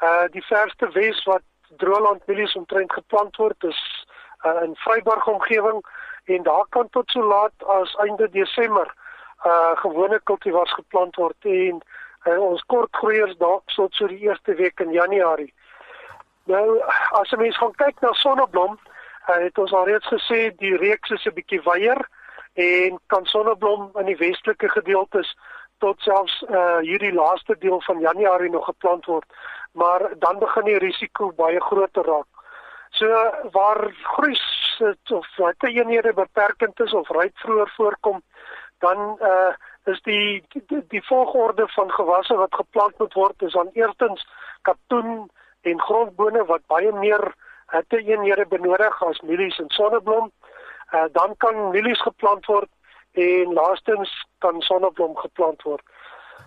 uh 0.00 0.28
die 0.30 0.44
verste 0.46 0.88
wes 0.92 1.24
wat 1.24 1.42
droëland 1.76 2.26
mielies 2.26 2.56
omtrent 2.56 2.92
geplant 2.92 3.36
word 3.36 3.64
is 3.64 3.80
uh, 4.44 4.62
in 4.62 4.76
Vryburg 4.76 5.26
omgewing 5.26 5.82
en 6.24 6.42
daar 6.42 6.66
kan 6.68 6.88
tot 6.90 7.10
so 7.10 7.22
laat 7.22 7.64
as 7.66 7.96
einde 7.96 8.30
Desember 8.30 8.94
uh 9.44 9.76
gewone 9.82 10.20
kultivars 10.24 10.72
geplant 10.72 11.16
word 11.16 11.36
en 11.44 11.82
uh, 12.26 12.40
ons 12.40 12.62
kortgroeiers 12.66 13.36
dalk 13.38 13.62
tot 13.74 13.94
so 13.94 14.06
die 14.06 14.18
eerste 14.26 14.54
week 14.54 14.80
in 14.80 14.92
Januarie. 14.92 15.52
Nou 16.44 16.80
as 17.10 17.32
'n 17.32 17.38
mens 17.38 17.56
gaan 17.56 17.74
kyk 17.76 18.00
na 18.00 18.12
sonneblom, 18.12 18.78
uh, 19.28 19.34
het 19.34 19.58
ons 19.58 19.72
alreeds 19.72 20.06
gesê 20.06 20.56
die 20.56 20.76
reeks 20.76 21.10
is 21.10 21.26
'n 21.26 21.34
bietjie 21.34 21.62
wyer 21.62 22.08
en 22.54 22.98
kan 23.06 23.26
sonneblom 23.26 23.90
in 23.98 24.06
die 24.06 24.16
westelike 24.16 24.68
gedeeltes 24.68 25.36
tot 25.78 26.00
selfs 26.00 26.44
uh, 26.48 26.78
hierdie 26.78 27.12
laaste 27.12 27.56
deel 27.58 27.80
van 27.80 28.00
Januarie 28.00 28.50
nog 28.50 28.64
geplant 28.64 29.06
word 29.06 29.24
maar 29.72 30.10
dan 30.18 30.38
begin 30.38 30.64
die 30.64 30.78
risiko 30.78 31.32
baie 31.32 31.60
groter 31.60 32.04
raak. 32.04 32.26
So 32.90 33.06
waar 33.50 33.94
groei 34.02 34.38
of 35.12 35.36
watte 35.36 35.68
eenhede 35.68 36.12
beperkend 36.12 36.80
is 36.80 36.92
of 36.92 37.08
ryp 37.08 37.38
vroeër 37.38 37.72
voorkom, 37.76 38.22
dan 38.78 39.18
uh 39.20 39.52
is 39.84 40.00
die 40.02 40.42
die, 40.48 40.82
die 40.88 41.06
volgorde 41.06 41.68
van 41.68 41.90
gewasse 41.90 42.34
wat 42.34 42.54
geplant 42.54 42.98
moet 42.98 43.14
word 43.14 43.42
is 43.42 43.52
dan 43.52 43.70
eerstens 43.72 44.26
katoen, 44.62 45.30
en 45.62 45.80
grondbone 45.80 46.44
wat 46.44 46.66
baie 46.66 46.92
meer 46.92 47.32
hitte 47.74 48.00
eenhede 48.00 48.46
benodig 48.48 49.02
as 49.04 49.20
mielies 49.20 49.58
en 49.58 49.70
sonneblom. 49.76 50.30
Uh, 50.90 51.04
dan 51.12 51.34
kan 51.36 51.70
mielies 51.70 52.00
geplant 52.02 52.46
word 52.46 52.70
en 53.12 53.52
laastens 53.54 54.10
kan 54.38 54.60
sonneblom 54.66 55.16
geplant 55.16 55.62
word. 55.62 55.84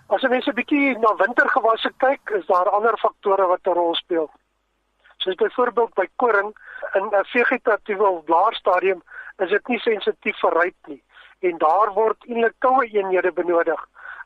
As 0.08 0.22
jy 0.22 0.30
mens 0.30 0.48
'n 0.48 0.58
bietjie 0.58 0.98
na 1.00 1.16
wintergewasse 1.16 1.92
kyk, 1.98 2.30
is 2.40 2.46
daar 2.46 2.70
ander 2.70 2.98
faktore 2.98 3.48
wat 3.48 3.68
'n 3.68 3.78
rol 3.78 3.96
speel. 3.96 4.30
Soos 5.18 5.36
byvoorbeeld 5.36 5.94
by 5.94 6.08
koring 6.16 6.52
in 6.94 7.06
'n 7.06 7.26
vegetatiewe 7.32 8.22
blaarstadium 8.26 9.04
is 9.38 9.50
dit 9.50 9.68
nie 9.68 9.80
sensitief 9.80 10.40
vir 10.40 10.54
ryp 10.60 10.88
nie 10.88 11.02
en 11.44 11.58
daar 11.58 11.94
word 11.94 12.24
eintlik 12.28 12.56
koue 12.64 12.86
eenhede 12.88 13.32
benodig. 13.32 13.82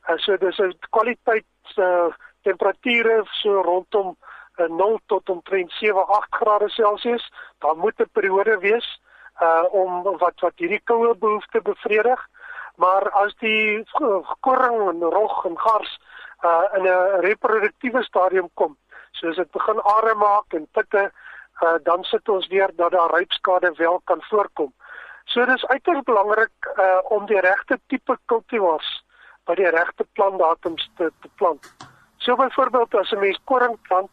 Uh, 0.07 0.17
so 0.17 0.37
dis 0.37 0.59
'n 0.59 0.73
kwaliteit 0.89 1.77
uh, 1.77 2.13
temperature 2.41 3.25
so 3.41 3.61
rondom 3.61 4.15
uh, 4.57 4.69
0 4.69 4.99
tot 5.05 5.29
omtrent 5.29 5.71
7-8 5.71 6.29
grade 6.39 6.69
Celsius. 6.69 7.31
Daar 7.59 7.77
moet 7.77 7.99
'n 7.99 8.09
periode 8.11 8.57
wees 8.59 8.87
uh 9.41 9.65
om 9.69 10.03
wat 10.03 10.39
wat 10.39 10.53
hierdie 10.55 10.81
koue 10.83 11.15
behoefte 11.15 11.61
bevredig. 11.61 12.27
Maar 12.75 13.09
as 13.09 13.33
die 13.39 13.85
koring 14.39 14.89
en 14.89 15.01
rog 15.01 15.45
en 15.45 15.57
gars 15.59 15.99
uh 16.45 16.65
in 16.77 16.83
'n 16.83 17.19
reproduktiewe 17.25 18.03
stadium 18.03 18.49
kom, 18.53 18.77
soos 19.11 19.35
dit 19.35 19.51
begin 19.51 19.79
are 19.81 20.15
maak 20.15 20.53
en 20.53 20.67
pitte, 20.71 21.11
uh 21.61 21.77
dan 21.83 22.03
sit 22.03 22.29
ons 22.29 22.47
weer 22.47 22.69
dat 22.75 22.91
daar 22.91 23.13
rypskade 23.13 23.71
wel 23.77 24.01
kan 24.03 24.21
voorkom. 24.21 24.73
So 25.37 25.45
dis 25.45 25.65
uiters 25.69 26.01
belangrik 26.01 26.67
uh 26.81 27.11
om 27.13 27.25
die 27.29 27.39
regte 27.45 27.75
tipe 27.93 28.15
kultivars 28.25 28.87
by 29.45 29.53
die 29.59 29.69
regte 29.69 30.05
plantdatums 30.17 30.87
te, 30.97 31.11
te 31.21 31.29
plant. 31.37 31.67
So 32.25 32.35
byvoorbeeld 32.39 32.95
as 32.97 33.11
'n 33.13 33.19
mens 33.19 33.37
koring 33.43 33.75
plant 33.87 34.09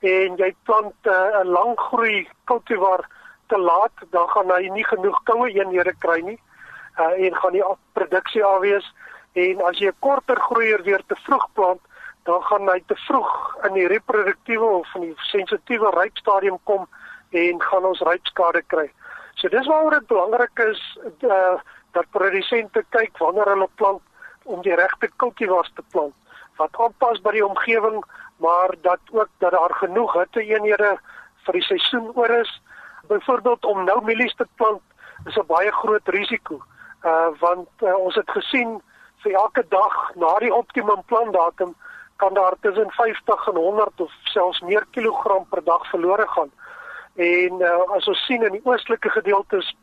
en 0.00 0.38
jy 0.40 0.48
plant 0.64 0.96
'n 1.04 1.10
uh, 1.12 1.44
lang 1.44 1.76
groei 1.76 2.28
kultivar 2.44 3.04
te 3.46 3.58
laat, 3.58 3.92
dan 4.10 4.28
gaan 4.28 4.48
hy 4.50 4.68
nie 4.68 4.84
genoeg 4.84 5.20
koue 5.24 5.50
eenhede 5.50 5.92
kry 5.98 6.20
nie 6.20 6.40
uh, 6.98 7.26
en 7.26 7.36
gaan 7.36 7.52
die 7.52 7.64
produksie 7.92 8.44
afwees 8.44 8.88
en 9.32 9.60
as 9.68 9.78
jy 9.78 9.92
'n 9.92 10.00
korter 10.00 10.40
groeier 10.40 10.82
weer 10.82 11.04
te 11.06 11.16
vroeg 11.28 11.46
plant, 11.52 11.82
dan 12.24 12.42
gaan 12.42 12.68
hy 12.68 12.80
te 12.86 12.96
vroeg 12.96 13.56
in 13.68 13.72
die 13.74 13.88
reproduktiewe 13.92 14.72
of 14.80 14.94
in 14.94 15.00
die 15.00 15.16
sensitiewe 15.16 15.90
rypstadium 16.00 16.58
kom 16.64 16.88
en 17.30 17.62
gaan 17.62 17.84
ons 17.84 18.00
rypskade 18.00 18.62
kry. 18.66 18.88
So 19.42 19.48
dis 19.50 19.66
waarom 19.66 19.90
dit 19.90 20.06
belangrik 20.06 20.58
is 20.70 20.80
uh, 21.26 21.58
dat 21.90 22.10
produsente 22.14 22.84
kyk 22.94 23.16
wanneer 23.18 23.48
hulle 23.50 23.66
plant 23.74 24.02
om 24.46 24.60
die 24.62 24.74
regte 24.78 25.08
kultivars 25.16 25.72
te 25.74 25.82
plant 25.90 26.14
wat 26.60 26.78
aanpas 26.84 27.18
by 27.24 27.32
die 27.34 27.42
omgewing, 27.42 28.04
maar 28.44 28.74
dat 28.86 29.00
ook 29.10 29.30
dat 29.42 29.56
daar 29.56 29.74
genoeg 29.80 30.12
hitte 30.14 30.44
eenhede 30.46 30.92
vir 31.46 31.58
die 31.58 31.64
seisoen 31.66 32.12
oor 32.14 32.30
is. 32.36 32.52
Byvoorbeeld 33.10 33.66
om 33.66 33.82
nou 33.88 33.98
mielies 34.06 34.34
te 34.38 34.46
plant 34.60 34.82
is 35.26 35.36
'n 35.36 35.46
baie 35.50 35.72
groot 35.72 36.08
risiko 36.14 36.62
uh 37.02 37.34
want 37.42 37.68
uh, 37.82 37.98
ons 37.98 38.14
het 38.14 38.30
gesien 38.30 38.78
vir 39.24 39.32
elke 39.32 39.64
dag 39.68 40.14
na 40.14 40.38
die 40.38 40.54
optimum 40.54 41.02
plantdatum 41.06 41.74
kan 42.16 42.34
daar 42.34 42.54
tussen 42.60 42.90
50 42.90 43.48
en 43.48 43.56
100 43.56 44.00
of 44.00 44.12
selfs 44.22 44.60
meer 44.60 44.86
kilogram 44.90 45.46
per 45.50 45.64
dag 45.64 45.90
verlore 45.90 46.28
gaan. 46.28 46.52
En 47.14 47.60
uh, 47.60 47.96
as 47.96 48.08
ons 48.08 48.24
sien 48.26 48.42
in 48.42 48.52
die 48.52 48.64
oostelike 48.64 49.10
gedeeltes 49.10 49.74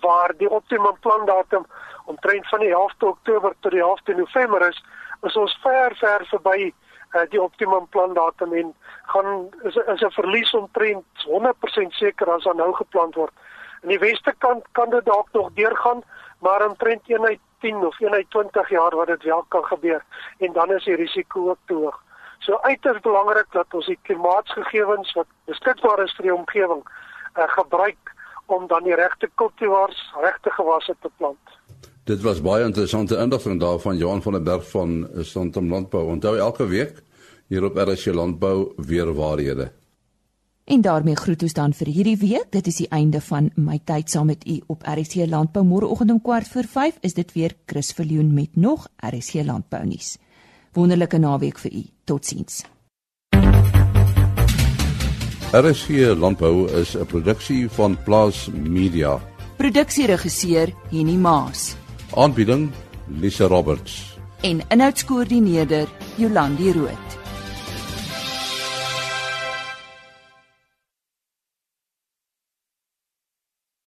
waar 0.00 0.34
die 0.36 0.50
optimum 0.50 0.96
plantdatum 1.00 1.66
omtrent 2.04 2.48
van 2.48 2.60
die 2.60 2.72
helfte 2.74 3.06
Oktober 3.06 3.54
tot 3.60 3.72
die 3.72 3.84
helfte 3.84 4.14
November 4.14 4.68
is, 4.68 4.84
is 5.22 5.36
ons 5.36 5.58
ver 5.62 5.94
ver 6.00 6.26
verby 6.30 6.72
uh, 7.14 7.22
die 7.30 7.42
optimum 7.42 7.86
plantdatum 7.94 8.52
en 8.52 8.74
gaan 9.12 9.48
is 9.62 9.76
is 9.76 10.02
'n 10.02 10.10
verlies 10.10 10.54
omtrent 10.54 11.06
100% 11.26 11.94
seker 11.94 12.30
as 12.30 12.42
daar 12.42 12.54
nou 12.54 12.72
geplant 12.74 13.14
word. 13.14 13.32
In 13.82 13.88
die 13.88 13.98
weste 13.98 14.34
kant 14.38 14.64
kan 14.72 14.90
dit 14.90 15.04
dalk 15.04 15.28
nog 15.32 15.50
deurgaan, 15.54 16.02
maar 16.38 16.66
omtrent 16.66 17.02
1 17.06 17.24
uit 17.24 17.40
10 17.60 17.86
of 17.86 18.00
1 18.00 18.12
uit 18.12 18.30
20 18.30 18.68
jaar 18.68 18.96
wat 18.96 19.06
dit 19.06 19.22
wel 19.22 19.44
kan 19.48 19.64
gebeur 19.64 20.04
en 20.38 20.52
dan 20.52 20.72
is 20.72 20.84
die 20.84 20.96
risiko 20.96 21.50
ook 21.50 21.58
te 21.66 21.74
hoog. 21.74 22.02
So 22.38 22.58
uiters 22.62 23.00
belangrik 23.00 23.46
dat 23.52 23.74
ons 23.74 23.86
die 23.86 23.98
klimaatsgegewens 24.02 25.12
wat 25.18 25.26
beskikbaar 25.50 26.04
is 26.04 26.14
vir 26.16 26.30
die 26.30 26.34
omgewing 26.34 26.82
uh, 26.84 27.48
gebruik 27.54 28.14
om 28.46 28.66
dan 28.66 28.84
die 28.84 28.96
regte 28.96 29.28
kultivars, 29.34 29.98
regte 30.22 30.50
gewasse 30.50 30.94
te 31.02 31.10
plant. 31.16 31.56
Dit 32.08 32.22
was 32.24 32.40
baie 32.40 32.64
interessante 32.64 33.18
inligting 33.20 33.60
daarvan 33.60 33.98
Johan 34.00 34.22
van 34.24 34.38
der 34.38 34.42
Berg 34.42 34.70
van 34.70 35.08
Santam 35.20 35.68
Landbou. 35.68 36.06
Onthou 36.08 36.38
elke 36.38 36.66
week 36.66 37.02
hier 37.48 37.64
op 37.64 37.76
RSC 37.76 38.14
Landbou 38.14 38.72
weer 38.76 39.12
waarhede. 39.14 39.72
En 40.68 40.80
daarmee 40.80 41.16
groet 41.16 41.42
ons 41.42 41.52
dan 41.52 41.72
vir 41.72 41.88
hierdie 41.88 42.16
week. 42.20 42.50
Dit 42.52 42.66
is 42.66 42.76
die 42.76 42.88
einde 42.92 43.20
van 43.24 43.50
my 43.56 43.78
tyd 43.84 44.10
saam 44.12 44.28
met 44.28 44.44
u 44.48 44.58
op 44.66 44.84
RSC 44.84 45.24
Landbou. 45.28 45.64
Môreoggend 45.64 46.10
om 46.12 46.20
4:45 46.20 47.00
is 47.00 47.14
dit 47.14 47.32
weer 47.32 47.56
Chris 47.66 47.92
Viljoen 47.92 48.34
met 48.34 48.56
nog 48.56 48.88
RSC 48.96 49.44
Landbou 49.44 49.86
nuus. 49.86 50.16
Wonderlike 50.78 51.18
naweek 51.18 51.58
vir 51.58 51.72
u. 51.74 51.80
Totsiens. 52.06 52.62
RSC 55.50 55.88
Landbou 56.14 56.68
is 56.80 56.94
'n 56.94 57.06
produksie 57.06 57.68
van 57.68 57.96
Plaas 58.04 58.48
Media. 58.52 59.18
Produksieregisseur 59.56 60.72
Henny 60.90 61.16
Maas. 61.16 61.74
Aanbieding 62.14 62.70
Lisa 63.20 63.46
Roberts. 63.46 64.18
En 64.40 64.60
inhoudskoördineerder 64.68 65.88
Jolandi 66.16 66.72
Root. 66.72 67.17